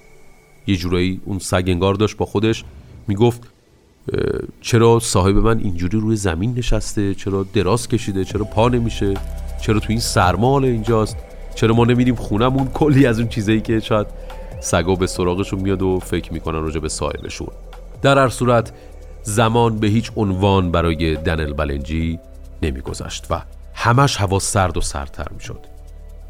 یه 0.68 0.76
جورایی 0.76 1.22
اون 1.26 1.40
سگ 1.40 1.64
انگار 1.68 1.94
داشت 1.94 2.18
با 2.18 2.26
خودش 2.26 2.64
می‌گفت 3.08 3.42
چرا 4.62 5.00
صاحب 5.00 5.36
من 5.36 5.60
اینجوری 5.60 6.00
روی 6.00 6.16
زمین 6.16 6.54
نشسته؟ 6.58 7.16
چرا 7.16 7.46
دراز 7.54 7.88
کشیده؟ 7.88 8.26
چرا 8.26 8.44
پا 8.44 8.70
نمیشه؟ 8.70 9.14
چرا 9.62 9.80
تو 9.80 9.86
این 9.90 10.00
سرما 10.00 10.52
حال 10.52 10.66
اینجاست؟ 10.66 11.18
چرا 11.56 11.76
ما 11.76 11.86
نمیریم 11.86 12.16
خونمون 12.16 12.68
کلی 12.68 13.06
از 13.06 13.20
اون 13.20 13.28
چیزایی 13.28 13.62
که 13.62 13.80
شاید 13.80 14.08
سگا 14.60 14.96
به 14.96 15.08
سراغشون 15.08 15.60
میاد 15.60 15.82
و 15.82 16.00
فکر 16.00 16.34
می‌کنن 16.34 16.64
راجع 16.64 16.80
به 16.80 16.90
صاحبشون. 16.90 17.48
در 18.02 18.18
هر 18.18 18.30
صورت 18.30 18.72
زمان 19.24 19.80
به 19.80 19.88
هیچ 19.88 20.12
عنوان 20.16 20.72
برای 20.72 21.16
دنل 21.16 21.54
بلنجی 21.54 22.20
نمیگذشت 22.62 23.26
و 23.30 23.42
همش 23.74 24.18
هوا 24.18 24.40
سرد 24.40 24.78
و 24.78 24.82
سردتر 24.82 25.28
می‌شد. 25.34 25.60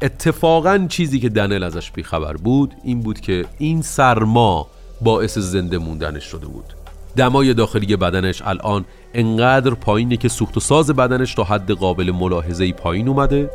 اتفاقا 0.02 0.86
چیزی 0.88 1.20
که 1.20 1.28
دنل 1.28 1.62
ازش 1.62 1.90
بیخبر 1.90 2.32
بود 2.32 2.74
این 2.84 3.00
بود 3.00 3.20
که 3.20 3.44
این 3.58 3.82
سرما 3.82 4.66
باعث 5.00 5.38
زنده 5.38 5.78
موندنش 5.78 6.24
شده 6.24 6.46
بود. 6.46 6.74
دمای 7.16 7.54
داخلی 7.54 7.96
بدنش 7.96 8.42
الان 8.42 8.84
انقدر 9.14 9.74
پایینه 9.74 10.16
که 10.16 10.28
سوخت 10.28 10.56
و 10.56 10.60
ساز 10.60 10.90
بدنش 10.90 11.34
تا 11.34 11.44
حد 11.44 11.70
قابل 11.70 12.10
ملاحظه 12.10 12.72
پایین 12.72 13.08
اومده 13.08 13.50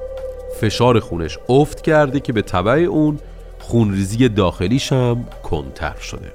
فشار 0.61 0.99
خونش 0.99 1.37
افت 1.49 1.81
کرده 1.81 2.19
که 2.19 2.33
به 2.33 2.41
طبع 2.41 2.71
اون 2.71 3.19
خونریزی 3.59 4.29
داخلیش 4.29 4.93
هم 4.93 5.27
کنتر 5.43 5.95
شده. 6.01 6.33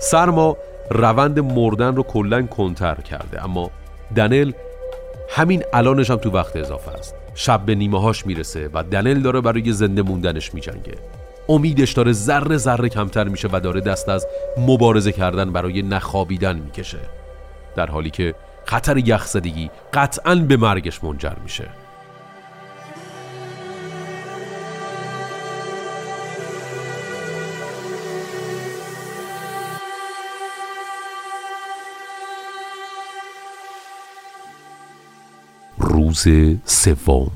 سرما 0.00 0.56
روند 0.90 1.38
مردن 1.40 1.96
رو 1.96 2.02
کلا 2.02 2.42
کنتر 2.42 2.94
کرده 2.94 3.44
اما 3.44 3.70
دنل 4.16 4.52
همین 5.30 5.62
الانش 5.72 6.10
هم 6.10 6.16
تو 6.16 6.30
وقت 6.30 6.56
اضافه 6.56 6.90
است. 6.90 7.14
شب 7.34 7.60
به 7.66 7.74
نیمه 7.74 8.00
هاش 8.00 8.26
می‌رسه 8.26 8.70
و 8.74 8.82
دنل 8.82 9.20
داره 9.20 9.40
برای 9.40 9.72
زنده 9.72 10.02
موندنش 10.02 10.54
میجنگه. 10.54 10.94
امیدش 11.48 11.92
داره 11.92 12.12
ذره 12.12 12.56
ذره 12.56 12.88
کمتر 12.88 13.24
میشه 13.24 13.48
و 13.52 13.60
داره 13.60 13.80
دست 13.80 14.08
از 14.08 14.26
مبارزه 14.58 15.12
کردن 15.12 15.52
برای 15.52 15.82
نخوابیدن 15.82 16.56
می‌کشه. 16.56 16.98
در 17.76 17.86
حالی 17.86 18.10
که 18.10 18.34
خطر 18.64 18.96
یخزدگی 18.96 19.70
قطعا 19.92 20.34
به 20.34 20.56
مرگش 20.56 21.04
منجر 21.04 21.34
میشه. 21.42 21.64
روز 36.14 36.58
سوم 36.64 37.30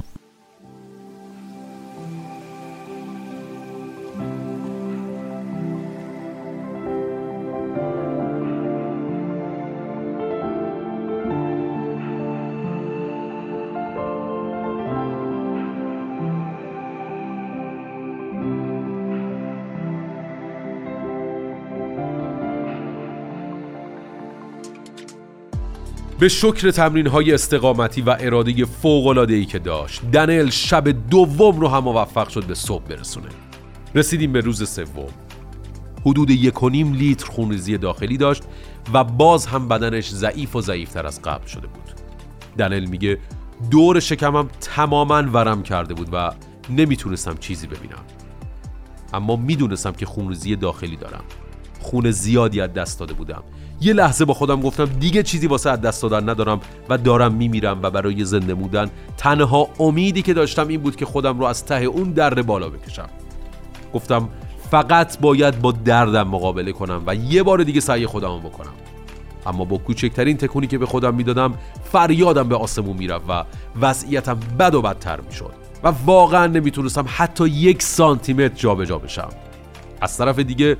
به 26.19 26.29
شکر 26.29 26.71
تمرین 26.71 27.07
های 27.07 27.33
استقامتی 27.33 28.03
و 28.03 28.17
اراده 28.21 28.65
فوق 28.65 29.19
ای 29.29 29.45
که 29.45 29.59
داشت 29.59 30.11
دنل 30.11 30.51
شب 30.51 30.89
دوم 31.11 31.61
رو 31.61 31.69
هم 31.69 31.85
موفق 31.85 32.29
شد 32.29 32.45
به 32.45 32.55
صبح 32.55 32.85
برسونه. 32.85 33.29
رسیدیم 33.95 34.33
به 34.33 34.41
روز 34.41 34.69
سوم. 34.69 35.09
حدود 36.07 36.31
یک 36.31 36.63
و 36.63 36.69
نیم 36.69 36.93
لیتر 36.93 37.27
خونریزی 37.27 37.79
داخلی 37.79 38.17
داشت 38.17 38.43
و 38.93 39.05
باز 39.05 39.47
هم 39.47 39.69
بدنش 39.69 40.11
ضعیف 40.11 40.57
و 40.57 40.61
ضعیفتر 40.61 41.07
از 41.07 41.23
قبل 41.23 41.47
شده 41.47 41.67
بود. 41.67 41.93
دنل 42.59 42.85
میگه 42.85 43.19
دور 43.71 44.01
شکمم 44.01 44.49
تماما 44.61 45.23
ورم 45.23 45.63
کرده 45.63 45.95
بود 45.95 46.09
و 46.13 46.33
نمی‌تونستم 46.71 47.37
چیزی 47.37 47.67
ببینم. 47.67 48.05
اما 49.13 49.37
می‌دونستم 49.37 49.93
که 49.93 50.07
خونریزی 50.07 50.57
داخلی 50.57 50.97
دارم. 50.97 51.25
خون 51.81 52.11
زیادی 52.11 52.61
از 52.61 52.73
دست 52.73 53.01
داده 53.01 53.15
بودم. 53.15 53.43
یه 53.81 53.93
لحظه 53.93 54.25
با 54.25 54.35
خودم 54.35 54.61
گفتم 54.61 54.85
دیگه 54.85 55.23
چیزی 55.23 55.47
واسه 55.47 55.71
از 55.71 55.81
دست 55.81 56.03
دادن 56.03 56.29
ندارم 56.29 56.61
و 56.89 56.99
دارم 56.99 57.35
میمیرم 57.35 57.83
و 57.83 57.91
برای 57.91 58.25
زنده 58.25 58.55
موندن. 58.55 58.91
تنها 59.17 59.69
امیدی 59.79 60.23
که 60.23 60.35
داشتم 60.35 60.69
این 60.69 60.81
بود 60.81 60.97
که 60.97 61.07
خودم 61.07 61.39
رو 61.39 61.45
از 61.45 61.65
ته 61.65 61.85
اون 61.85 62.13
دره 62.13 62.43
بالا 62.43 62.69
بکشم. 62.69 63.09
گفتم 63.95 64.29
فقط 64.71 65.21
باید 65.21 65.61
با 65.61 65.73
دردم 65.73 66.29
مقابله 66.29 66.73
کنم 66.73 67.03
و 67.07 67.15
یه 67.15 67.43
بار 67.43 67.63
دیگه 67.63 67.81
سعی 67.81 68.07
خودم 68.07 68.39
بکنم. 68.39 68.73
اما 69.47 69.65
با 69.65 69.79
کوچکترین 69.79 70.37
تکونی 70.37 70.67
که 70.67 70.79
به 70.79 70.87
خودم 70.87 71.15
می‌دادم 71.15 71.55
فریادم 71.93 72.49
به 72.49 72.57
آسمون 72.57 72.97
می‌رفت 72.97 73.25
و 73.29 73.45
وضعیتم 73.81 74.39
بد 74.59 74.75
و 74.75 74.83
بدتر 74.83 75.21
می‌شد 75.21 75.53
و 75.83 75.93
واقعا 76.07 76.47
نمی‌تونستم 76.47 77.05
حتی 77.09 77.49
یک 77.49 77.83
سانتیمتر 77.83 78.55
جابجا 78.55 78.99
بشم. 78.99 79.29
از 80.01 80.19
طرف 80.19 80.39
دیگه 80.39 80.77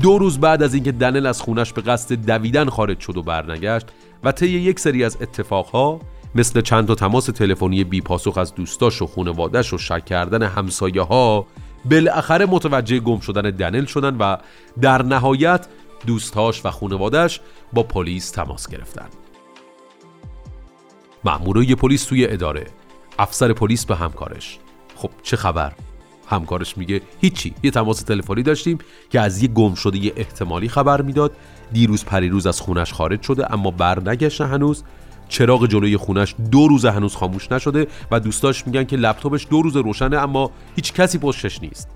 دو 0.00 0.18
روز 0.18 0.40
بعد 0.40 0.62
از 0.62 0.74
اینکه 0.74 0.92
دنل 0.92 1.26
از 1.26 1.40
خونش 1.40 1.72
به 1.72 1.82
قصد 1.82 2.14
دویدن 2.14 2.68
خارج 2.68 3.00
شد 3.00 3.16
و 3.16 3.22
برنگشت 3.22 3.86
و 4.24 4.32
طی 4.32 4.48
یک 4.48 4.80
سری 4.80 5.04
از 5.04 5.16
اتفاقها 5.20 6.00
مثل 6.34 6.60
چند 6.60 6.86
تا 6.86 6.94
تماس 6.94 7.26
تلفنی 7.26 7.84
بی 7.84 8.00
پاسخ 8.00 8.38
از 8.38 8.54
دوستاش 8.54 9.02
و 9.02 9.06
خانواده‌اش 9.06 9.72
و 9.72 9.78
شک 9.78 10.04
کردن 10.04 10.42
همسایه 10.42 11.02
ها 11.02 11.46
بالاخره 11.90 12.46
متوجه 12.46 13.00
گم 13.00 13.20
شدن 13.20 13.50
دنل 13.50 13.84
شدن 13.84 14.16
و 14.16 14.36
در 14.80 15.02
نهایت 15.02 15.66
دوستاش 16.06 16.66
و 16.66 16.70
خانواده‌اش 16.70 17.40
با 17.72 17.82
پلیس 17.82 18.30
تماس 18.30 18.68
گرفتن. 18.68 19.08
مأمورای 21.24 21.74
پلیس 21.74 22.04
توی 22.04 22.26
اداره. 22.26 22.66
افسر 23.18 23.52
پلیس 23.52 23.86
به 23.86 23.96
همکارش. 23.96 24.58
خب 24.96 25.10
چه 25.22 25.36
خبر؟ 25.36 25.72
همکارش 26.26 26.78
میگه 26.78 27.00
هیچی 27.20 27.54
یه 27.62 27.70
تماس 27.70 28.02
تلفنی 28.02 28.42
داشتیم 28.42 28.78
که 29.10 29.20
از 29.20 29.42
یه 29.42 29.48
گم 29.48 29.74
شده 29.74 29.98
یه 29.98 30.12
احتمالی 30.16 30.68
خبر 30.68 31.02
می‌داد. 31.02 31.32
دیروز 31.72 32.04
پریروز 32.04 32.46
از 32.46 32.60
خونش 32.60 32.92
خارج 32.92 33.22
شده 33.22 33.52
اما 33.52 33.70
بر 33.70 34.08
نگشته 34.08 34.46
هنوز. 34.46 34.84
چراغ 35.28 35.66
جلوی 35.66 35.96
خونش 35.96 36.34
دو 36.50 36.68
روز 36.68 36.84
هنوز 36.84 37.16
خاموش 37.16 37.52
نشده 37.52 37.86
و 38.10 38.20
دوستاش 38.20 38.66
میگن 38.66 38.84
که 38.84 38.96
لپتاپش 38.96 39.46
دو 39.50 39.62
روز 39.62 39.76
روشنه 39.76 40.16
اما 40.16 40.50
هیچ 40.76 40.92
کسی 40.92 41.18
پشتش 41.18 41.62
نیست. 41.62 41.88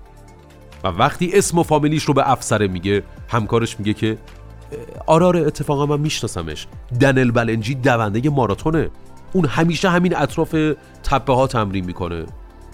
و 0.83 0.87
وقتی 0.87 1.31
اسم 1.33 1.57
و 1.57 1.63
فامیلیش 1.63 2.03
رو 2.03 2.13
به 2.13 2.31
افسره 2.31 2.67
میگه 2.67 3.03
همکارش 3.29 3.79
میگه 3.79 3.93
که 3.93 4.17
آره 5.07 5.39
اتفاقا 5.39 5.85
من 5.85 5.99
میشناسمش. 5.99 6.67
دنل 7.01 7.31
بلنجی 7.31 7.75
دونده 7.75 8.29
ماراتونه. 8.29 8.89
اون 9.33 9.45
همیشه 9.45 9.89
همین 9.89 10.17
اطراف 10.17 10.55
تپه 11.03 11.33
ها 11.33 11.47
تمرین 11.47 11.85
می‌کنه. 11.85 12.25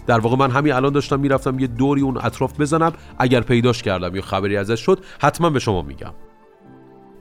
در 0.07 0.19
واقع 0.19 0.35
من 0.35 0.51
همین 0.51 0.73
الان 0.73 0.93
داشتم 0.93 1.19
می‌رفتم 1.19 1.59
یه 1.59 1.67
دوری 1.67 2.01
اون 2.01 2.17
اطراف 2.17 2.59
بزنم 2.59 2.93
اگر 3.17 3.41
پیداش 3.41 3.83
کردم 3.83 4.15
یا 4.15 4.21
خبری 4.21 4.57
ازش 4.57 4.79
شد 4.79 4.99
حتما 5.21 5.49
به 5.49 5.59
شما 5.59 5.81
میگم. 5.81 6.13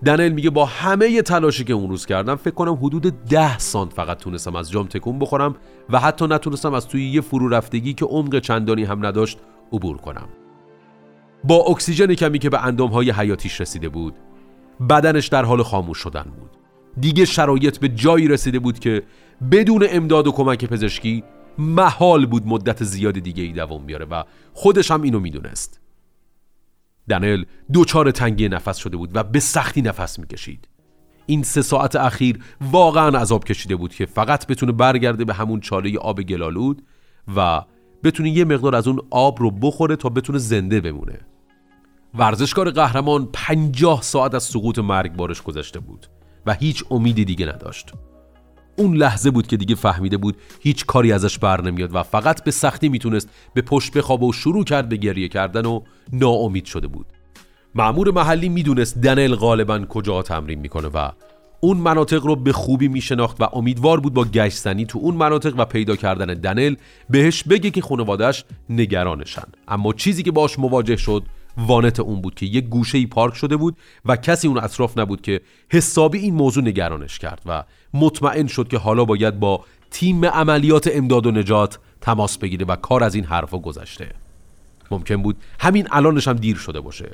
دنل 0.04 0.28
میگه 0.28 0.50
با 0.50 0.64
همه 0.64 1.22
تلاشی 1.22 1.64
که 1.64 1.72
اون 1.72 1.90
روز 1.90 2.06
کردم 2.06 2.34
فکر 2.34 2.54
کنم 2.54 2.74
حدود 2.74 3.24
ده 3.24 3.58
سانت 3.58 3.92
فقط 3.92 4.18
تونستم 4.18 4.56
از 4.56 4.70
جام 4.70 4.86
تکون 4.86 5.18
بخورم 5.18 5.56
و 5.90 5.98
حتی 5.98 6.26
نتونستم 6.26 6.74
از 6.74 6.88
توی 6.88 7.10
یه 7.10 7.20
فرو 7.20 7.48
رفتگی 7.48 7.94
که 7.94 8.04
عمق 8.04 8.38
چندانی 8.38 8.84
هم 8.84 9.06
نداشت 9.06 9.38
عبور 9.72 9.96
کنم. 9.96 10.28
با 11.44 11.56
اکسیژن 11.56 12.14
کمی 12.14 12.38
که 12.38 12.50
به 12.50 12.58
های 12.92 13.10
حیاتیش 13.10 13.60
رسیده 13.60 13.88
بود 13.88 14.14
بدنش 14.90 15.26
در 15.26 15.44
حال 15.44 15.62
خاموش 15.62 15.98
شدن 15.98 16.22
بود. 16.22 16.50
دیگه 17.00 17.24
شرایط 17.24 17.78
به 17.78 17.88
جایی 17.88 18.28
رسیده 18.28 18.58
بود 18.58 18.78
که 18.78 19.02
بدون 19.52 19.86
امداد 19.90 20.26
و 20.26 20.32
کمک 20.32 20.64
پزشکی 20.64 21.24
محال 21.58 22.26
بود 22.26 22.46
مدت 22.46 22.84
زیاد 22.84 23.18
دیگه 23.18 23.42
ای 23.42 23.52
دوام 23.52 23.86
بیاره 23.86 24.04
و 24.04 24.22
خودش 24.52 24.90
هم 24.90 25.02
اینو 25.02 25.20
می‌دونست. 25.20 25.80
دنل 27.08 27.44
دوچار 27.72 28.10
تنگی 28.10 28.48
نفس 28.48 28.76
شده 28.76 28.96
بود 28.96 29.10
و 29.14 29.22
به 29.22 29.40
سختی 29.40 29.82
نفس 29.82 30.18
می‌کشید. 30.18 30.68
این 31.26 31.42
سه 31.42 31.62
ساعت 31.62 31.96
اخیر 31.96 32.44
واقعا 32.60 33.18
عذاب 33.18 33.44
کشیده 33.44 33.76
بود 33.76 33.94
که 33.94 34.06
فقط 34.06 34.46
بتونه 34.46 34.72
برگرده 34.72 35.24
به 35.24 35.34
همون 35.34 35.60
چاله 35.60 35.98
آب 35.98 36.22
گلالود 36.22 36.82
و 37.36 37.62
بتونه 38.04 38.30
یه 38.30 38.44
مقدار 38.44 38.74
از 38.74 38.88
اون 38.88 39.00
آب 39.10 39.40
رو 39.40 39.50
بخوره 39.50 39.96
تا 39.96 40.08
بتونه 40.08 40.38
زنده 40.38 40.80
بمونه. 40.80 41.18
ورزشکار 42.14 42.70
قهرمان 42.70 43.28
پنجاه 43.32 44.02
ساعت 44.02 44.34
از 44.34 44.42
سقوط 44.42 44.78
مرگبارش 44.78 45.42
گذشته 45.42 45.80
بود 45.80 46.06
و 46.46 46.54
هیچ 46.54 46.84
امیدی 46.90 47.24
دیگه 47.24 47.46
نداشت. 47.46 47.92
اون 48.76 48.96
لحظه 48.96 49.30
بود 49.30 49.46
که 49.46 49.56
دیگه 49.56 49.74
فهمیده 49.74 50.16
بود 50.16 50.36
هیچ 50.60 50.86
کاری 50.86 51.12
ازش 51.12 51.38
بر 51.38 51.60
نمیاد 51.60 51.94
و 51.94 52.02
فقط 52.02 52.44
به 52.44 52.50
سختی 52.50 52.88
می‌تونست 52.88 53.28
به 53.54 53.62
پشت 53.62 53.92
بخوابه 53.92 54.26
و 54.26 54.32
شروع 54.32 54.64
کرد 54.64 54.88
به 54.88 54.96
گریه 54.96 55.28
کردن 55.28 55.66
و 55.66 55.80
ناامید 56.12 56.64
شده 56.64 56.86
بود. 56.86 57.06
معمور 57.74 58.10
محلی 58.10 58.48
می‌دونست 58.48 58.98
دنل 58.98 59.34
غالبا 59.34 59.78
کجا 59.78 60.22
تمرین 60.22 60.58
می‌کنه 60.58 60.88
و 60.88 61.10
اون 61.60 61.76
مناطق 61.76 62.26
رو 62.26 62.36
به 62.36 62.52
خوبی 62.52 62.88
میشناخت 62.88 63.36
و 63.40 63.48
امیدوار 63.52 64.00
بود 64.00 64.14
با 64.14 64.24
گشتنی 64.24 64.86
تو 64.86 64.98
اون 64.98 65.14
مناطق 65.14 65.54
و 65.58 65.64
پیدا 65.64 65.96
کردن 65.96 66.26
دنل 66.26 66.74
بهش 67.10 67.42
بگه 67.42 67.70
که 67.70 67.80
خانوادهش 67.80 68.44
نگرانشن. 68.70 69.42
اما 69.68 69.92
چیزی 69.92 70.22
که 70.22 70.30
باش 70.30 70.58
مواجه 70.58 70.96
شد 70.96 71.22
وانت 71.56 72.00
اون 72.00 72.20
بود 72.20 72.34
که 72.34 72.46
یک 72.46 72.64
گوشه 72.64 72.98
ای 72.98 73.06
پارک 73.06 73.34
شده 73.34 73.56
بود 73.56 73.76
و 74.04 74.16
کسی 74.16 74.48
اون 74.48 74.58
اطراف 74.58 74.98
نبود 74.98 75.20
که 75.20 75.40
حسابی 75.68 76.18
این 76.18 76.34
موضوع 76.34 76.64
نگرانش 76.64 77.18
کرد 77.18 77.42
و 77.46 77.64
مطمئن 77.94 78.46
شد 78.46 78.68
که 78.68 78.78
حالا 78.78 79.04
باید 79.04 79.40
با 79.40 79.64
تیم 79.90 80.24
عملیات 80.24 80.90
امداد 80.92 81.26
و 81.26 81.30
نجات 81.30 81.78
تماس 82.00 82.38
بگیره 82.38 82.66
و 82.66 82.76
کار 82.76 83.04
از 83.04 83.14
این 83.14 83.24
حرفا 83.24 83.58
گذشته. 83.58 84.08
ممکن 84.90 85.22
بود 85.22 85.36
همین 85.60 85.88
الانش 85.90 86.28
هم 86.28 86.36
دیر 86.36 86.56
شده 86.56 86.80
باشه. 86.80 87.10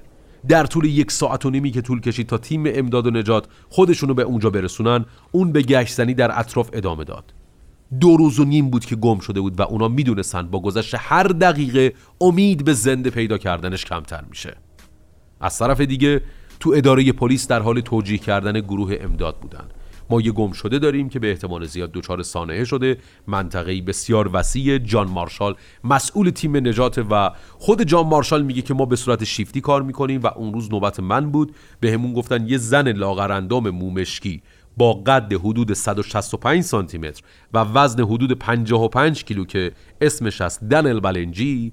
در 0.49 0.65
طول 0.67 0.85
یک 0.85 1.11
ساعت 1.11 1.47
و 1.47 1.51
نیمی 1.51 1.71
که 1.71 1.83
طول 1.83 2.01
کشید 2.01 2.27
تا 2.27 2.39
تیم 2.39 2.65
امداد 2.67 3.07
و 3.07 3.11
نجات 3.11 3.47
خودشونو 3.69 4.15
به 4.15 4.23
اونجا 4.23 4.51
برسونن 4.51 5.05
اون 5.33 5.53
به 5.53 5.63
گشتنی 5.63 6.15
در 6.15 6.39
اطراف 6.41 6.71
ادامه 6.73 7.05
داد. 7.05 7.33
دو 8.01 8.17
روز 8.17 8.41
و 8.41 8.45
نیم 8.45 8.71
بود 8.71 8.85
که 8.85 8.97
گم 8.97 9.19
شده 9.19 9.41
بود 9.41 9.61
و 9.61 9.63
اونا 9.63 9.89
می‌دونستن 9.89 10.43
با 10.43 10.61
گذشت 10.61 10.95
هر 10.99 11.23
دقیقه 11.23 11.95
امید 12.21 12.65
به 12.65 12.73
زنده 12.73 13.11
پیدا 13.11 13.39
کردنش 13.39 13.85
کمتر 13.85 14.25
میشه. 14.31 14.57
از 15.41 15.59
طرف 15.59 15.81
دیگه 15.81 16.23
تو 16.61 16.73
اداره 16.77 17.13
پلیس 17.13 17.49
در 17.49 17.61
حال 17.61 17.81
توجیه 17.81 18.19
کردن 18.19 18.61
گروه 18.61 18.97
امداد 19.01 19.41
بودن. 19.41 19.65
ما 20.11 20.21
یه 20.21 20.33
گم 20.33 20.53
شده 20.53 20.79
داریم 20.79 21.09
که 21.09 21.19
به 21.19 21.31
احتمال 21.31 21.67
زیاد 21.67 21.93
دچار 21.93 22.23
سانحه 22.23 22.65
شده 22.65 22.99
منطقه‌ای 23.27 23.81
بسیار 23.81 24.31
وسیع 24.33 24.79
جان 24.79 25.11
مارشال. 25.11 25.55
مسئول 25.85 26.31
تیم 26.31 26.57
نجات 26.57 27.07
و 27.11 27.31
خود 27.59 27.83
جان 27.83 28.07
مارشال 28.07 28.43
میگه 28.43 28.63
که 28.63 28.75
ما 28.75 28.85
به 28.85 28.97
صورت 28.97 29.25
شیفتی 29.25 29.61
کار 29.61 29.83
می‌کنیم 29.83 30.21
و 30.21 30.27
اون 30.27 30.53
روز 30.53 30.73
نوبت 30.73 31.01
من 31.01 31.31
بود. 31.31 31.55
به 31.81 31.93
همون 31.93 32.13
گفتن 32.13 32.49
یه 32.49 32.59
زن 32.59 32.89
لاغرندام 32.93 33.71
مومشکی. 33.71 34.43
با 34.77 34.93
قد 34.93 35.33
حدود 35.33 35.73
165 35.73 36.63
سانتی 36.63 36.99
متر 36.99 37.23
و 37.53 37.59
وزن 37.59 38.03
حدود 38.03 38.33
55 38.33 39.25
کیلو 39.25 39.45
که 39.45 39.73
اسمش 40.01 40.41
است 40.41 40.65
دنل 40.65 41.01
بلنجی 41.01 41.73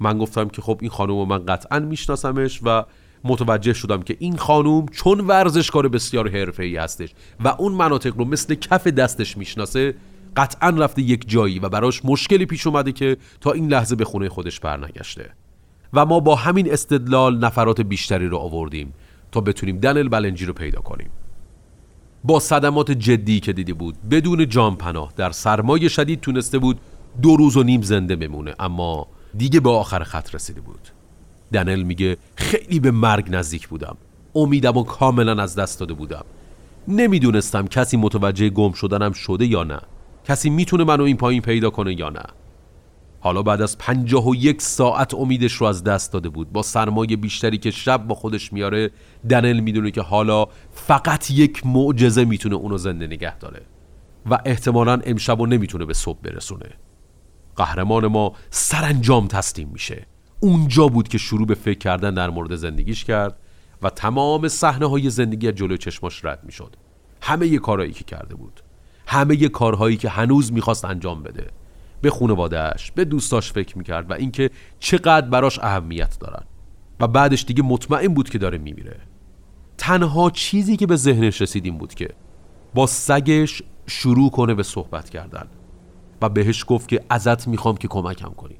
من 0.00 0.18
گفتم 0.18 0.48
که 0.48 0.62
خب 0.62 0.78
این 0.80 0.90
خانم 0.90 1.28
من 1.28 1.46
قطعا 1.46 1.78
میشناسمش 1.78 2.60
و 2.62 2.84
متوجه 3.24 3.72
شدم 3.72 4.02
که 4.02 4.16
این 4.18 4.36
خانوم 4.36 4.86
چون 4.88 5.20
ورزشکار 5.20 5.88
بسیار 5.88 6.28
حرفه‌ای 6.28 6.76
هستش 6.76 7.14
و 7.44 7.48
اون 7.48 7.72
مناطق 7.72 8.16
رو 8.16 8.24
مثل 8.24 8.54
کف 8.54 8.86
دستش 8.86 9.36
می‌شناسه 9.36 9.94
قطعا 10.36 10.70
رفته 10.70 11.02
یک 11.02 11.28
جایی 11.28 11.58
و 11.58 11.68
براش 11.68 12.04
مشکلی 12.04 12.46
پیش 12.46 12.66
اومده 12.66 12.92
که 12.92 13.16
تا 13.40 13.52
این 13.52 13.68
لحظه 13.68 13.96
به 13.96 14.04
خونه 14.04 14.28
خودش 14.28 14.60
برنگشته. 14.60 15.30
و 15.92 16.06
ما 16.06 16.20
با 16.20 16.34
همین 16.34 16.72
استدلال 16.72 17.38
نفرات 17.38 17.80
بیشتری 17.80 18.26
رو 18.26 18.36
آوردیم 18.36 18.94
تا 19.32 19.40
بتونیم 19.40 19.78
دنل 19.78 20.08
بلنجی 20.08 20.46
رو 20.46 20.52
پیدا 20.52 20.80
کنیم. 20.80 21.10
با 22.26 22.40
صدمات 22.40 22.90
جدی 22.90 23.40
که 23.40 23.52
دیده 23.52 23.74
بود. 23.74 23.94
بدون 24.10 24.48
جان 24.48 24.76
پناه. 24.76 25.12
در 25.16 25.30
سرمایه 25.30 25.88
شدید 25.88 26.20
تونسته 26.20 26.58
بود 26.58 26.80
دو 27.22 27.36
روز 27.36 27.56
و 27.56 27.62
نیم 27.62 27.82
زنده 27.82 28.16
بمونه. 28.16 28.54
اما 28.58 29.06
دیگه 29.36 29.60
به 29.60 29.70
آخر 29.70 30.02
خط 30.02 30.34
رسیده 30.34 30.60
بود. 30.60 30.88
دنل 31.52 31.82
میگه 31.82 32.16
خیلی 32.34 32.80
به 32.80 32.90
مرگ 32.90 33.26
نزدیک 33.30 33.68
بودم. 33.68 33.96
امیدم 34.34 34.76
و 34.76 34.82
کاملا 34.82 35.42
از 35.42 35.54
دست 35.54 35.80
داده 35.80 35.94
بودم. 35.94 36.24
نمی‌دونستم 36.88 37.66
کسی 37.66 37.96
متوجه 37.96 38.48
گم 38.48 38.72
شدنم 38.72 39.12
شده 39.12 39.46
یا 39.46 39.64
نه. 39.64 39.80
کسی 40.24 40.50
می‌تونه 40.50 40.84
منو 40.84 41.02
این 41.02 41.16
پایین 41.16 41.42
پیدا 41.42 41.70
کنه 41.70 42.00
یا 42.00 42.10
نه. 42.10 42.22
حالا 43.20 43.42
بعد 43.42 43.62
از 43.62 43.78
پنجاه 43.78 44.28
و 44.28 44.34
یک 44.34 44.62
ساعت 44.62 45.14
امیدش 45.14 45.52
رو 45.52 45.66
از 45.66 45.84
دست 45.84 46.12
داده 46.12 46.28
بود. 46.28 46.52
با 46.52 46.62
سرمایه 46.62 47.16
بیشتری 47.16 47.58
که 47.58 47.70
شب 47.70 48.06
با 48.06 48.14
خودش 48.14 48.52
میاره 48.52 48.90
دنل 49.30 49.60
می‌دونه 49.60 49.90
که 49.90 50.00
حالا 50.00 50.46
فقط 50.72 51.30
یک 51.30 51.66
معجزه 51.66 52.24
می‌تونه 52.24 52.54
اونو 52.54 52.78
زنده 52.78 53.06
نگه 53.06 53.38
داره 53.38 53.62
و 54.30 54.38
احتمالا 54.44 55.00
امشب 55.04 55.40
رو 55.40 55.46
نمی‌تونه 55.46 55.84
به 55.84 55.94
صبح 55.94 56.18
برسونه. 56.22 56.70
قهرمان 57.56 58.06
ما 58.06 58.32
سرانجام 58.50 59.28
تسلیم 59.28 59.68
میشه. 59.72 60.06
اونجا 60.40 60.88
بود 60.88 61.08
که 61.08 61.18
شروع 61.18 61.46
به 61.46 61.54
فکر 61.54 61.78
کردن 61.78 62.14
در 62.14 62.30
مورد 62.30 62.56
زندگیش 62.56 63.04
کرد 63.04 63.38
و 63.82 63.90
تمام 63.90 64.48
صحنه 64.48 64.86
های 64.86 65.10
زندگی 65.10 65.48
از 65.48 65.54
جلوی 65.54 65.78
چشماش 65.78 66.24
رد 66.24 66.40
می‌شد. 66.44 66.76
همه 67.20 67.58
کارهایی 67.58 67.92
که 67.92 68.04
کرده 68.04 68.34
بود. 68.34 68.60
همه 69.06 69.48
کارهایی 69.48 69.96
که 69.96 70.08
هنوز 70.08 70.52
می‌خواست 70.52 70.84
انجام 70.84 71.22
بده. 71.22 71.46
به 72.00 72.10
خانوادهش 72.10 72.90
به 72.94 73.04
دوستاش 73.04 73.52
فکر 73.52 73.78
می‌کرد 73.78 74.10
و 74.10 74.14
اینکه 74.14 74.50
چقدر 74.78 75.28
براش 75.28 75.58
اهمیت 75.58 76.18
دارن. 76.20 76.42
و 77.00 77.06
بعدش 77.06 77.44
دیگه 77.44 77.62
مطمئن 77.62 78.14
بود 78.14 78.28
که 78.28 78.38
داره 78.38 78.58
میمیره. 78.58 79.00
تنها 79.78 80.30
چیزی 80.30 80.76
که 80.76 80.86
به 80.86 80.96
ذهنش 80.96 81.42
رسیدیم 81.42 81.78
بود 81.78 81.94
که 81.94 82.08
با 82.74 82.86
سگش 82.86 83.62
شروع 83.86 84.30
کنه 84.30 84.54
به 84.54 84.62
صحبت 84.62 85.10
کردن. 85.10 85.46
و 86.22 86.28
بهش 86.28 86.64
گفت 86.68 86.88
که 86.88 87.04
ازت 87.10 87.48
می‌خوام 87.48 87.76
که 87.76 87.88
کمکم 87.88 88.28
کنی. 88.28 88.56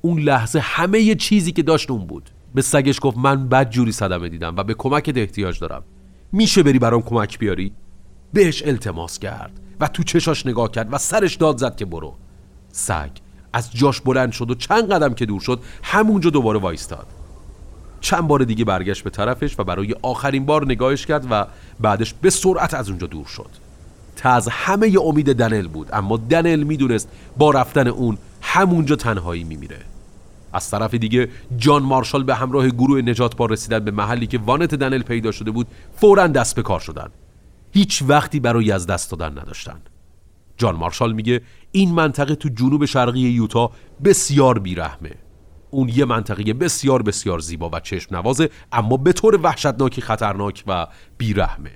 اون 0.00 0.20
لحظه 0.20 0.58
همه 0.58 1.00
ی 1.00 1.14
چیزی 1.14 1.52
که 1.52 1.62
داشت 1.62 1.90
اون 1.90 2.06
بود. 2.06 2.30
به 2.54 2.62
سگش 2.62 2.98
گفت 3.02 3.16
من 3.18 3.48
بد 3.48 3.70
جوری 3.70 3.92
صدمه 3.92 4.28
دیدم 4.28 4.56
و 4.56 4.64
به 4.64 4.74
کمکت 4.74 5.16
احتیاج 5.16 5.58
دارم. 5.58 5.82
میشه 6.32 6.62
بری 6.62 6.78
برام 6.78 7.02
کمک 7.02 7.38
بیاری؟ 7.38 7.72
بهش 8.32 8.62
التماس 8.66 9.18
کرد 9.18 9.60
و 9.80 9.88
تو 9.88 10.02
چشاش 10.02 10.46
نگاه 10.46 10.70
کرد 10.70 10.92
و 10.92 10.98
سرش 10.98 11.36
داد 11.36 11.56
زد 11.56 11.76
که 11.76 11.84
برو. 11.84 12.16
سگ. 12.72 13.10
از 13.52 13.72
جاش 13.72 14.00
بلند 14.00 14.32
شد 14.32 14.50
و 14.50 14.54
چند 14.54 14.92
قدم 14.92 15.14
که 15.14 15.26
دور 15.26 15.40
شد 15.40 15.60
همونجا 15.82 16.30
دوباره 16.30 16.58
وایستاد. 16.58 17.06
چند 18.00 18.28
بار 18.28 18.44
دیگه 18.44 18.64
برگشت 18.64 19.04
به 19.04 19.10
طرفش 19.10 19.58
و 19.58 19.64
برای 19.64 19.94
آخرین 20.02 20.46
بار 20.46 20.64
نگاهش 20.64 21.06
کرد 21.06 21.26
و 21.30 21.46
بعدش 21.80 22.14
به 22.14 22.30
سرعت 22.30 22.74
از 22.74 22.88
اونجا 22.88 23.06
دور 23.06 23.26
شد. 23.26 23.50
تا 24.16 24.30
از 24.30 24.48
همه 24.48 24.96
امید 25.04 25.32
دنل 25.32 25.68
بود 25.68 25.88
اما 25.92 26.16
دنل 26.16 26.62
می‌دونست 26.62 27.08
با 27.38 27.50
رفتن 27.50 27.88
اون 27.88 28.18
همونجا 28.42 28.96
تنهایی 28.96 29.44
میمیره. 29.44 29.78
از 30.52 30.70
طرف 30.70 30.94
دیگه 30.94 31.28
جان 31.56 31.82
مارشال 31.82 32.24
به 32.24 32.34
همراه 32.34 32.68
گروه 32.68 33.02
نجات 33.02 33.36
با 33.36 33.46
رسیدن 33.46 33.78
به 33.78 33.90
محلی 33.90 34.26
که 34.26 34.38
وانت 34.38 34.74
دنل 34.74 35.02
پیدا 35.02 35.32
شده 35.32 35.50
بود 35.50 35.66
فورا 35.96 36.26
دست 36.26 36.56
به 36.56 36.62
کار 36.62 36.80
شدن. 36.80 37.08
هیچ 37.72 38.02
وقتی 38.08 38.40
برای 38.40 38.72
از 38.72 38.86
دست 38.86 39.10
دادن 39.10 39.38
نداشتن. 39.38 39.80
جان 40.56 40.76
مارشال 40.76 41.12
میگه 41.12 41.40
این 41.72 41.94
منطقه 41.94 42.34
تو 42.34 42.48
جنوب 42.48 42.84
شرقی 42.84 43.20
یوتا 43.20 43.70
بسیار 44.04 44.58
بیرحمه. 44.58 45.14
اون 45.70 45.88
یه 45.88 46.04
منطقه 46.04 46.52
بسیار 46.52 47.02
بسیار 47.02 47.38
زیبا 47.38 47.70
و 47.72 47.80
چشم 47.80 48.16
نوازه 48.16 48.50
اما 48.72 48.96
به 48.96 49.12
طور 49.12 49.40
وحشتناکی 49.42 50.00
خطرناک 50.00 50.64
و 50.66 50.86
بیرحمه. 51.18 51.70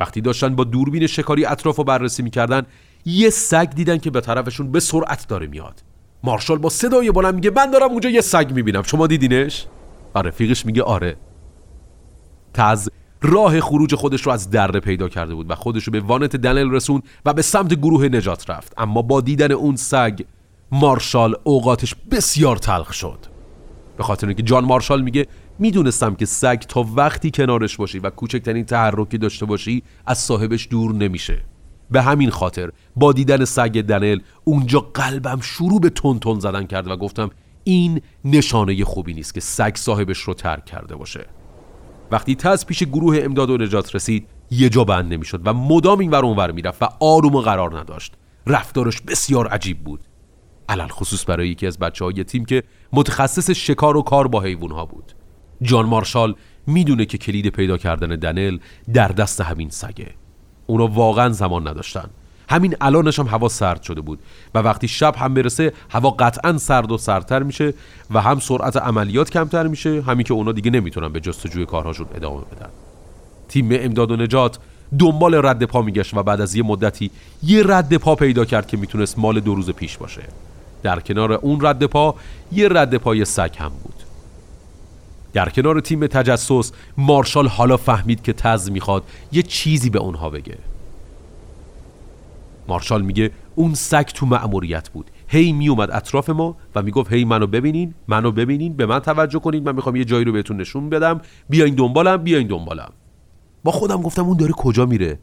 وقتی 0.00 0.20
داشتن 0.20 0.56
با 0.56 0.64
دوربین 0.64 1.06
شکاری 1.06 1.44
اطراف 1.44 1.76
رو 1.76 1.84
بررسی 1.84 2.22
می‌کردن 2.22 2.62
یه 3.04 3.30
سگ 3.30 3.70
دیدن 3.70 3.98
که 3.98 4.10
به 4.10 4.20
طرفشون 4.20 4.72
به 4.72 4.80
سرعت 4.80 5.28
داره 5.28 5.46
میاد. 5.46 5.82
مارشال 6.24 6.58
با 6.58 6.68
صدای 6.68 7.10
بلند 7.10 7.34
میگه 7.34 7.50
من 7.50 7.70
دارم 7.70 7.90
اونجا 7.90 8.10
یه 8.10 8.20
سگ 8.20 8.50
می‌بینم. 8.54 8.82
شما 8.82 9.06
دیدینش؟ 9.06 9.66
و 10.14 10.18
رفیقش 10.18 10.66
میگه 10.66 10.82
آره. 10.82 11.16
تز 12.54 12.88
راه 13.22 13.60
خروج 13.60 13.94
خودش 13.94 14.22
رو 14.22 14.32
از 14.32 14.50
دره 14.50 14.80
پیدا 14.80 15.08
کرده 15.08 15.34
بود 15.34 15.50
و 15.50 15.54
خودش 15.54 15.84
رو 15.84 15.92
به 15.92 16.00
وانت 16.00 16.36
دنل 16.36 16.70
رسون 16.70 17.02
و 17.24 17.32
به 17.32 17.42
سمت 17.42 17.74
گروه 17.74 18.08
نجات 18.08 18.50
رفت. 18.50 18.74
اما 18.78 19.02
با 19.02 19.20
دیدن 19.20 19.52
اون 19.52 19.76
سگ 19.76 20.20
مارشال 20.72 21.36
اوقاتش 21.44 21.94
بسیار 22.10 22.56
تلخ 22.56 22.92
شد. 22.92 23.26
به 23.96 24.02
خاطر 24.02 24.26
اینکه 24.26 24.42
جان 24.42 24.64
مارشال 24.64 25.02
میگه 25.02 25.26
می‌دونستم 25.58 26.14
که 26.14 26.26
سگ 26.26 26.58
تا 26.58 26.86
وقتی 26.96 27.30
کنارش 27.30 27.76
باشی 27.76 27.98
و 27.98 28.10
کوچکترین 28.10 28.64
تحرکی 28.64 29.18
داشته 29.18 29.46
باشی 29.46 29.82
از 30.06 30.18
صاحبش 30.18 30.68
دور 30.70 30.94
نمیشه. 30.94 31.44
به 31.90 32.02
همین 32.02 32.30
خاطر 32.30 32.70
با 32.96 33.12
دیدن 33.12 33.44
سگ 33.44 33.80
دنل 33.80 34.18
اونجا 34.44 34.80
قلبم 34.80 35.40
شروع 35.40 35.80
به 35.80 35.90
تون 35.90 36.18
تون 36.18 36.40
زدن 36.40 36.66
کرد 36.66 36.88
و 36.88 36.96
گفتم 36.96 37.30
این 37.64 38.00
نشانه 38.24 38.84
خوبی 38.84 39.14
نیست 39.14 39.34
که 39.34 39.40
سگ 39.40 39.76
صاحبش 39.76 40.18
رو 40.18 40.34
ترک 40.34 40.64
کرده 40.64 40.96
باشه. 40.96 41.26
وقتی 42.12 42.34
تز 42.34 42.66
پیش 42.66 42.82
گروه 42.82 43.18
امداد 43.22 43.50
و 43.50 43.56
نجات 43.56 43.94
رسید 43.94 44.28
یه 44.50 44.68
جا 44.68 44.84
بند 44.84 45.12
نمی‌شد 45.12 45.40
و 45.44 45.54
مدام 45.54 45.98
این 45.98 46.10
ور 46.10 46.24
اونور 46.24 46.50
می‌رفت 46.50 46.82
و 46.82 46.88
آروم 47.00 47.34
و 47.34 47.40
قرار 47.40 47.78
نداشت. 47.78 48.14
رفتارش 48.46 49.00
بسیار 49.00 49.48
عجیب 49.48 49.84
بود. 49.84 50.00
علل 50.68 50.88
خصوص 50.88 51.30
برای 51.30 51.48
یکی 51.48 51.66
از 51.66 51.78
بچه 51.78 52.04
های 52.04 52.24
تیم 52.24 52.44
که 52.44 52.62
متخصص 52.92 53.50
شکار 53.50 53.96
و 53.96 54.02
کار 54.02 54.28
با 54.28 54.40
حیوان 54.40 54.70
ها 54.70 54.86
بود. 54.86 55.12
جان 55.62 55.86
مارشال 55.86 56.34
می‌دونه 56.66 57.04
که 57.04 57.18
کلید 57.18 57.48
پیدا 57.48 57.78
کردن 57.78 58.08
دنل 58.08 58.58
در 58.94 59.08
دست 59.08 59.40
همین 59.40 59.70
سگه. 59.70 60.14
اونا 60.66 60.86
واقعا 60.86 61.28
زمان 61.28 61.68
نداشتن. 61.68 62.10
همین 62.52 62.76
الانش 62.80 63.18
هم 63.18 63.26
هوا 63.26 63.48
سرد 63.48 63.82
شده 63.82 64.00
بود 64.00 64.18
و 64.54 64.58
وقتی 64.58 64.88
شب 64.88 65.14
هم 65.16 65.34
برسه 65.34 65.72
هوا 65.90 66.10
قطعا 66.10 66.58
سرد 66.58 66.92
و 66.92 66.98
سردتر 66.98 67.42
میشه 67.42 67.74
و 68.10 68.20
هم 68.20 68.40
سرعت 68.40 68.76
عملیات 68.76 69.30
کمتر 69.30 69.66
میشه 69.66 70.02
همین 70.02 70.24
که 70.24 70.34
اونا 70.34 70.52
دیگه 70.52 70.70
نمی‌تونن 70.70 71.08
به 71.08 71.20
جستجوی 71.20 71.66
کارهاشون 71.66 72.06
ادامه 72.14 72.40
بدن. 72.40 72.68
تیم 73.48 73.68
امداد 73.72 74.10
و 74.10 74.16
نجات 74.16 74.58
دنبال 74.98 75.34
رد 75.34 75.64
پا 75.64 75.82
میگشت 75.82 76.14
و 76.14 76.22
بعد 76.22 76.40
از 76.40 76.54
یه 76.54 76.62
مدتی 76.62 77.10
یه 77.42 77.62
رد 77.66 77.96
پا 77.96 78.14
پیدا 78.14 78.44
کرد 78.44 78.66
که 78.66 78.76
می‌تونست 78.76 79.18
مال 79.18 79.40
دو 79.40 79.54
روز 79.54 79.70
پیش 79.70 79.96
باشه. 79.96 80.22
در 80.82 81.00
کنار 81.00 81.32
اون 81.32 81.66
رد 81.66 81.86
پا 81.86 82.14
یه 82.52 82.68
رد 82.68 82.96
پای 82.96 83.24
سگ 83.24 83.50
هم 83.58 83.68
بود. 83.68 83.94
در 85.32 85.48
کنار 85.48 85.80
تیم 85.80 86.06
تجسس 86.06 86.72
مارشال 86.96 87.48
حالا 87.48 87.76
فهمید 87.76 88.22
که 88.22 88.32
تز 88.32 88.70
می‌خواد 88.70 89.02
یه 89.32 89.42
چیزی 89.42 89.90
به 89.90 89.98
اونها 89.98 90.30
بگه. 90.30 90.58
مارشال 92.68 93.02
میگه 93.02 93.30
اون 93.54 93.74
سگ 93.74 94.04
تو 94.04 94.26
مأموریت 94.26 94.88
بود. 94.88 95.10
هی 95.28 95.52
میومد 95.52 95.90
اطراف 95.90 96.30
ما 96.30 96.56
و 96.74 96.82
می‌گفت 96.82 97.12
هی 97.12 97.24
منو 97.24 97.46
ببینین 97.46 97.94
منو 98.08 98.30
ببینین 98.30 98.76
به 98.76 98.86
من 98.86 98.98
توجه 98.98 99.38
کنید 99.38 99.64
من 99.64 99.74
می‌خوام 99.74 99.96
یه 99.96 100.04
جایی 100.04 100.24
رو 100.24 100.32
بهتون 100.32 100.56
نشون 100.56 100.90
بدم. 100.90 101.20
بیاین 101.48 101.74
دنبالم 101.74 102.16
بیاین 102.16 102.46
دنبالم. 102.46 102.92
با 103.64 103.72
خودم 103.72 104.02
گفتم 104.02 104.24
اون 104.24 104.36
داره 104.36 104.52
کجا 104.52 104.86
میره؟ 104.86 105.18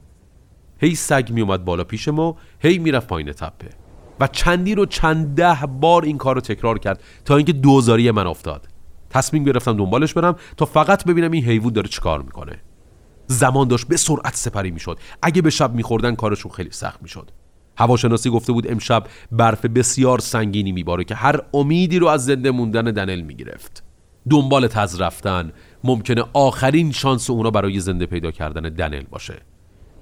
هی 0.82 0.96
سگ 0.96 1.30
میومد 1.32 1.66
بالا 1.66 1.84
پیش 1.84 2.08
ما 2.08 2.36
هی 2.60 2.78
می‌رفت 2.78 3.08
پایین 3.08 3.32
تپه. 3.32 3.70
و 4.20 4.28
چندی 4.28 4.76
رو 4.76 4.86
چند 4.86 5.36
ده 5.36 5.66
بار 5.80 6.04
این 6.04 6.18
کار 6.18 6.36
رو 6.36 6.42
تکرار 6.42 6.80
کرد 6.80 7.04
تا 7.26 7.38
اینکه 7.38 7.54
دوزاری 7.54 8.12
من 8.12 8.28
افتاد. 8.28 8.68
تصمیم 9.10 9.44
گرفتم 9.44 9.78
دنبالش 9.78 10.14
برم 10.14 10.36
تا 10.58 10.66
فقط 10.66 11.06
ببینم 11.06 11.32
این 11.32 11.44
حیوان 11.44 11.74
داره 11.74 11.88
چیکار 11.88 12.22
می‌کنه. 12.22 12.62
زمان 13.32 13.68
داشت 13.68 13.88
به 13.88 13.98
سرعت 13.98 14.36
سپری 14.36 14.72
می‌شد. 14.72 15.00
اگه 15.22 15.42
به 15.42 15.50
شب 15.50 15.74
میخوردن 15.74 16.16
کارشون 16.16 16.52
خیلی 16.52 16.72
سخت 16.72 17.02
می‌شد. 17.02 17.32
هواشناسی 17.78 18.30
گفته 18.30 18.54
بود 18.54 18.72
امشب 18.72 19.04
برف 19.32 19.66
بسیار 19.66 20.20
سنگینی 20.20 20.72
میباره 20.72 21.04
که 21.04 21.16
هر 21.16 21.42
امیدی 21.54 22.00
رو 22.00 22.08
از 22.08 22.26
زنده 22.26 22.52
موندن 22.52 22.84
دنل 22.84 23.22
می‌گرفت. 23.22 23.84
دنبال 24.30 24.68
تز 24.68 25.02
رفتن 25.02 25.52
ممکنه 25.84 26.24
آخرین 26.34 26.92
شانس 26.92 27.30
اونا 27.30 27.52
برای 27.52 27.80
زنده 27.80 28.06
پیدا 28.06 28.32
کردن 28.32 28.62
دنل 28.62 29.04
باشه. 29.10 29.42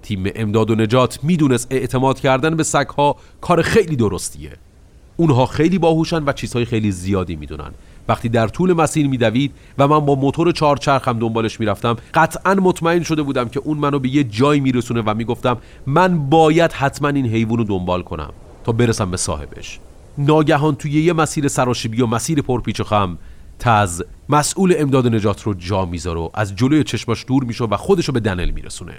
تیم 0.01 0.23
امداد 0.35 0.71
و 0.71 0.75
نجات 0.75 1.23
می‌دونست 1.23 1.67
اعتماد 1.71 2.19
کردن 2.19 2.55
به 2.55 2.63
سگها 2.63 3.15
کار 3.41 3.61
خیلی 3.61 3.95
درستیه. 3.95 4.51
اونها 5.17 5.45
خیلی 5.45 5.77
باهوشن 5.77 6.23
و 6.23 6.33
چیزهای 6.33 6.65
خیلی 6.65 6.91
زیادی 6.91 7.35
می‌دونن. 7.35 7.71
وقتی 8.07 8.29
در 8.29 8.47
طول 8.47 8.73
مسیر 8.73 9.07
میدوید 9.07 9.53
و 9.77 9.87
من 9.87 9.99
با 9.99 10.15
موتور 10.15 10.51
چهارچرخم 10.51 11.19
دنبالش 11.19 11.59
می‌رفتم 11.59 11.97
قطعا 12.13 12.53
مطمئن 12.53 13.03
شده 13.03 13.21
بودم 13.21 13.49
که 13.49 13.59
اون 13.59 13.77
منو 13.77 13.99
به 13.99 14.09
یه 14.09 14.23
جایی 14.23 14.59
میرسونه 14.59 15.01
و 15.05 15.13
می‌گفتم 15.13 15.57
من 15.85 16.29
باید 16.29 16.71
حتما 16.71 17.07
این 17.07 17.25
حیوان 17.25 17.57
رو 17.57 17.63
دنبال 17.63 18.03
کنم 18.03 18.33
تا 18.63 18.71
برسم 18.71 19.11
به 19.11 19.17
صاحبش. 19.17 19.79
ناگهان 20.17 20.75
توی 20.75 20.91
یه 20.91 21.13
مسیر 21.13 21.47
سراشیبی 21.47 22.01
و 22.01 22.07
مسیر 22.07 22.41
پرپیچ 22.41 22.79
و 22.79 22.83
خم 22.83 23.17
تز 23.59 24.03
مسئول 24.29 24.73
امداد 24.77 25.07
نجات 25.07 25.43
رو 25.43 25.53
جا 25.53 25.85
می‌ذاره 25.85 26.19
و 26.19 26.29
از 26.33 26.55
جلوی 26.55 26.83
چشماش 26.83 27.25
دور 27.27 27.43
میشه 27.43 27.63
و 27.63 27.77
خودشو 27.77 28.11
به 28.11 28.19
دنل 28.19 28.49
میرسونه. 28.49 28.93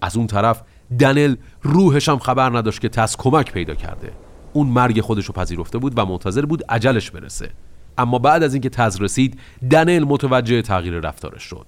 از 0.00 0.16
اون 0.16 0.26
طرف 0.26 0.62
دنل 0.98 1.36
روحش 1.62 2.08
هم 2.08 2.18
خبر 2.18 2.58
نداشت 2.58 2.80
که 2.80 2.88
تز 2.88 3.16
کمک 3.16 3.52
پیدا 3.52 3.74
کرده. 3.74 4.12
اون 4.52 4.66
مرگ 4.66 5.00
خودشو 5.00 5.32
پذیرفته 5.32 5.78
بود 5.78 5.92
و 5.96 6.06
منتظر 6.06 6.44
بود 6.44 6.62
عجلش 6.68 7.10
برسه. 7.10 7.50
اما 7.98 8.18
بعد 8.18 8.42
از 8.42 8.54
اینکه 8.54 8.68
تز 8.68 9.00
رسید 9.00 9.40
دنل 9.70 10.04
متوجه 10.04 10.62
تغییر 10.62 10.94
رفتارش 10.94 11.42
شد. 11.42 11.66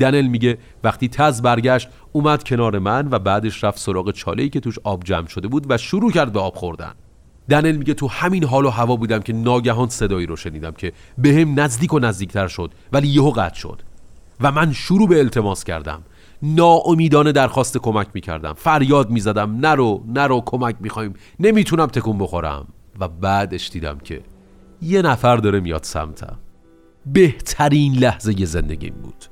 دنل 0.00 0.26
میگه 0.26 0.58
وقتی 0.84 1.08
تز 1.08 1.42
برگشت 1.42 1.88
اومد 2.12 2.44
کنار 2.44 2.78
من 2.78 3.08
و 3.10 3.18
بعدش 3.18 3.64
رفت 3.64 3.78
سراغ 3.78 4.10
چاله‌ای 4.10 4.48
که 4.48 4.60
توش 4.60 4.78
آب 4.84 5.04
جمع 5.04 5.26
شده 5.26 5.48
بود 5.48 5.66
و 5.68 5.78
شروع 5.78 6.12
کرد 6.12 6.32
به 6.32 6.40
آب 6.40 6.54
خوردن. 6.54 6.92
دنل 7.50 7.76
میگه 7.76 7.94
تو 7.94 8.08
همین 8.08 8.44
حال 8.44 8.64
و 8.64 8.70
هوا 8.70 8.96
بودم 8.96 9.20
که 9.20 9.32
ناگهان 9.32 9.88
صدایی 9.88 10.26
رو 10.26 10.36
شنیدم 10.36 10.70
که 10.70 10.92
به 11.18 11.32
هم 11.34 11.60
نزدیک 11.60 11.92
و 11.92 11.98
نزدیکتر 11.98 12.48
شد 12.48 12.70
ولی 12.92 13.08
یهو 13.08 13.30
قطع 13.30 13.54
شد. 13.54 13.82
و 14.40 14.52
من 14.52 14.72
شروع 14.72 15.08
به 15.08 15.18
التماس 15.18 15.64
کردم. 15.64 16.02
ناامیدانه 16.42 17.32
درخواست 17.32 17.78
کمک 17.78 18.06
می‌کردم. 18.14 18.52
فریاد 18.52 19.10
می‌زدم 19.10 19.56
نرو 19.56 20.04
نرو 20.08 20.42
کمک 20.46 20.76
می‌خوایم. 20.80 21.14
نمی‌تونم 21.40 21.86
تکون 21.86 22.18
بخورم. 22.18 22.66
و 23.00 23.08
بعدش 23.08 23.70
دیدم 23.70 23.98
که 23.98 24.20
یه 24.84 25.02
نفر 25.02 25.36
داره 25.36 25.60
میاد 25.60 25.82
سمتم. 25.82 26.38
بهترین 27.06 27.94
لحظه 27.94 28.44
زندگیم 28.44 28.94
بود. 29.02 29.24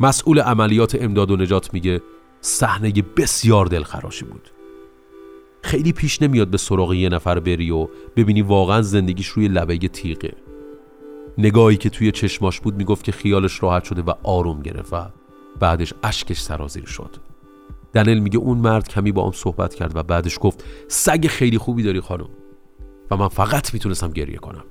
مسئول 0.00 0.40
عملیات 0.40 0.96
امداد 1.00 1.30
و 1.30 1.36
نجات 1.36 1.74
میگه 1.74 2.00
صحنه 2.40 2.92
بسیار 3.16 3.66
دلخراشی 3.66 4.24
بود. 4.24 4.50
خیلی 5.62 5.92
پیش 5.92 6.22
نمیاد 6.22 6.48
به 6.48 6.58
سراغ 6.58 6.92
یه 6.92 7.08
نفر 7.08 7.40
بری 7.40 7.70
و 7.70 7.88
ببینی 8.16 8.42
واقعا 8.42 8.82
زندگیش 8.82 9.26
روی 9.26 9.48
لبه 9.48 9.78
تیغه. 9.78 10.32
نگاهی 11.38 11.76
که 11.76 11.90
توی 11.90 12.12
چشماش 12.12 12.60
بود 12.60 12.76
می‌گفت 12.76 13.04
که 13.04 13.12
خیالش 13.12 13.62
راحت 13.62 13.84
شده 13.84 14.02
و 14.02 14.12
آروم 14.22 14.62
گرفت 14.62 14.92
و 14.92 15.06
بعدش 15.60 15.94
اشکش 16.02 16.40
سرازیر 16.40 16.86
شد. 16.86 17.16
دنل 17.92 18.18
میگه 18.18 18.38
اون 18.38 18.58
مرد 18.58 18.88
کمی 18.88 19.12
با 19.12 19.26
هم 19.26 19.32
صحبت 19.32 19.74
کرد 19.74 19.96
و 19.96 20.02
بعدش 20.02 20.38
گفت 20.40 20.64
سگ 20.88 21.26
خیلی 21.26 21.58
خوبی 21.58 21.82
داری 21.82 22.00
خانم. 22.00 22.28
و 23.10 23.16
من 23.16 23.28
فقط 23.28 23.74
می‌تونستم 23.74 24.10
گریه 24.10 24.36
کنم. 24.36 24.64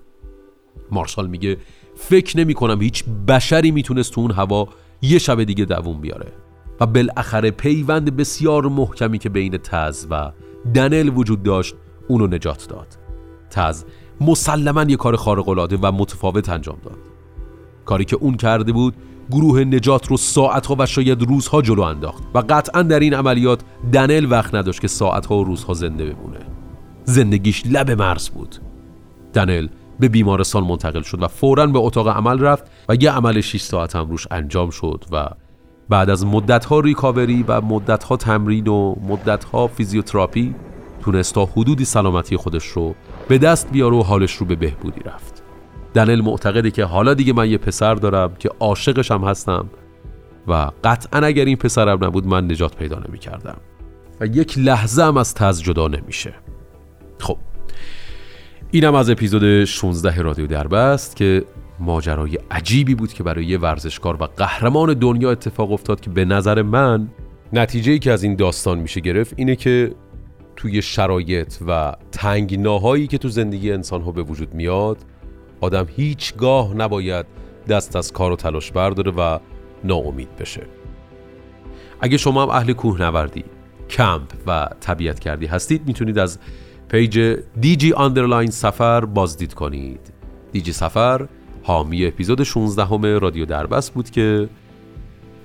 مارشال 0.91 1.27
میگه 1.27 1.57
فکر 1.95 2.37
نمی 2.37 2.53
کنم 2.53 2.81
هیچ 2.81 3.03
بشری 3.27 3.71
می‌تونست 3.71 4.13
تو 4.13 4.21
اون 4.21 4.31
هوا 4.31 4.67
یه 5.01 5.19
شب 5.19 5.43
دیگه 5.43 5.65
دووم 5.65 6.01
بیاره. 6.01 6.31
و 6.79 6.85
بالاخره 6.85 7.51
پیوند 7.51 8.15
بسیار 8.15 8.65
محکمی 8.67 9.17
که 9.17 9.29
بین 9.29 9.57
تز 9.57 10.07
و 10.09 10.31
دنل 10.73 11.11
وجود 11.15 11.43
داشت 11.43 11.75
اونو 12.07 12.27
نجات 12.27 12.67
داد. 12.69 12.87
تز 13.49 13.83
مسلما 14.21 14.83
یه 14.83 14.95
کار 14.95 15.15
خارق‌العاده 15.15 15.77
و 15.81 15.91
متفاوت 15.91 16.49
انجام 16.49 16.77
داد. 16.83 16.97
کاری 17.85 18.05
که 18.05 18.15
اون 18.15 18.37
کرده 18.37 18.71
بود 18.71 18.93
گروه 19.31 19.63
نجات 19.63 20.07
رو 20.07 20.17
ساعتها 20.17 20.75
و 20.79 20.85
شاید 20.85 21.23
روزها 21.23 21.61
جلو 21.61 21.81
انداخت. 21.81 22.23
و 22.33 22.43
قطعا 22.49 22.81
در 22.81 22.99
این 22.99 23.13
عملیات 23.13 23.61
دنل 23.93 24.31
وقت 24.31 24.55
نداشت 24.55 24.81
که 24.81 24.87
ساعتها 24.87 25.37
و 25.37 25.43
روزها 25.43 25.73
زنده 25.73 26.13
بمونه. 26.13 26.39
زندگیش 27.05 27.63
لب 27.65 27.91
مرز 27.91 28.29
بود. 28.29 28.55
دنل 29.33 29.67
به 29.99 30.09
بیمارستان 30.09 30.63
منتقل 30.63 31.01
شد 31.01 31.23
و 31.23 31.27
فورا 31.27 31.67
به 31.67 31.79
اتاق 31.79 32.07
عمل 32.07 32.39
رفت 32.39 32.63
و 32.89 32.95
یه 32.95 33.11
عمل 33.11 33.41
6 33.41 33.61
ساعت 33.61 33.95
هم 33.95 34.09
روش 34.09 34.27
انجام 34.31 34.69
شد 34.69 35.05
و 35.11 35.29
بعد 35.89 36.09
از 36.09 36.25
مدتها 36.25 36.79
ریکاوری 36.79 37.43
و 37.47 37.61
مدتها 37.61 38.17
تمرین 38.17 38.67
و 38.67 38.95
مدتها 39.07 39.67
فیزیوتراپی 39.67 40.55
تونست 41.01 41.33
تا 41.33 41.45
حدودی 41.45 41.85
سلامتی 41.85 42.37
خودش 42.37 42.65
رو 42.65 42.95
به 43.27 43.37
دست 43.37 43.71
بیاره 43.71 43.95
و 43.95 44.01
حالش 44.01 44.33
رو 44.33 44.45
به 44.45 44.55
بهبودی 44.55 45.01
رفت. 45.05 45.43
دنل 45.93 46.21
معتقده 46.21 46.71
که 46.71 46.85
حالا 46.85 47.13
دیگه 47.13 47.33
من 47.33 47.49
یه 47.49 47.57
پسر 47.57 47.95
دارم 47.95 48.35
که 48.39 48.49
عاشقش 48.59 49.11
هم 49.11 49.23
هستم 49.23 49.69
و 50.47 50.71
قطعا 50.83 51.19
اگر 51.19 51.45
این 51.45 51.55
پسرم 51.55 52.03
نبود 52.03 52.27
من 52.27 52.51
نجات 52.51 52.75
پیدا 52.75 53.01
نمی 53.07 53.19
کردم 53.19 53.57
و 54.21 54.25
یک 54.25 54.57
لحظه 54.57 55.03
هم 55.03 55.17
از 55.17 55.33
تز 55.33 55.61
جدا 55.61 55.87
نمیشه. 55.87 56.33
خب 57.19 57.37
اینم 58.71 58.95
از 58.95 59.09
اپیزود 59.09 59.65
16 59.65 60.21
رادیو 60.21 60.47
دربست 60.47 61.15
که 61.15 61.43
ماجرای 61.79 62.39
عجیبی 62.51 62.95
بود 62.95 63.13
که 63.13 63.23
برای 63.23 63.45
یه 63.45 63.57
ورزشکار 63.57 64.23
و 64.23 64.25
قهرمان 64.25 64.93
دنیا 64.93 65.31
اتفاق 65.31 65.71
افتاد 65.71 65.99
که 65.99 66.09
به 66.09 66.25
نظر 66.25 66.61
من 66.61 67.07
نتیجه 67.53 67.91
ای 67.91 67.99
که 67.99 68.11
از 68.11 68.23
این 68.23 68.35
داستان 68.35 68.79
میشه 68.79 68.99
گرفت 68.99 69.33
اینه 69.37 69.55
که 69.55 69.95
توی 70.55 70.81
شرایط 70.81 71.53
و 71.67 71.93
تنگناهایی 72.11 73.07
که 73.07 73.17
تو 73.17 73.29
زندگی 73.29 73.71
انسان 73.71 74.01
ها 74.01 74.11
به 74.11 74.23
وجود 74.23 74.53
میاد 74.53 74.97
آدم 75.61 75.87
هیچگاه 75.95 76.73
نباید 76.73 77.25
دست 77.69 77.95
از 77.95 78.11
کار 78.11 78.31
و 78.31 78.35
تلاش 78.35 78.71
برداره 78.71 79.11
و 79.11 79.39
ناامید 79.83 80.35
بشه. 80.35 80.63
اگه 82.01 82.17
شما 82.17 82.43
هم 82.43 82.49
اهل 82.49 82.73
کوهنوردی 82.73 83.45
کمپ 83.89 84.33
و 84.47 84.69
طبیعت 84.79 85.19
گردی 85.19 85.45
هستید 85.45 85.87
می‌تونید 85.87 86.19
از 86.19 86.39
page 86.89 87.37
دیجی 87.61 87.93
underline 87.93 88.51
سفر 88.51 89.05
بازدید 89.05 89.53
کنید. 89.53 89.99
دیجی 90.51 90.71
سفر 90.71 91.27
حامی 91.63 92.05
اپیزود 92.05 92.43
16 92.43 92.85
هم 92.85 93.19
رادیو 93.19 93.45
دربست 93.45 93.93
بود 93.93 94.09
که 94.09 94.49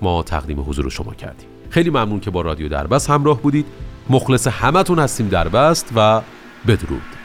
ما 0.02 0.22
تقدیم 0.22 0.60
حضور 0.60 0.90
شما 0.90 1.14
کردیم. 1.14 1.48
خیلی 1.70 1.90
ممنون 1.90 2.20
که 2.20 2.30
با 2.30 2.40
رادیو 2.40 2.68
دربست 2.68 3.10
همراه 3.10 3.42
بودید. 3.42 3.66
مخلص 4.10 4.46
همتون 4.46 4.98
هستیم 4.98 5.28
دربست 5.28 5.92
و 5.96 6.22
بدرود. 6.66 7.19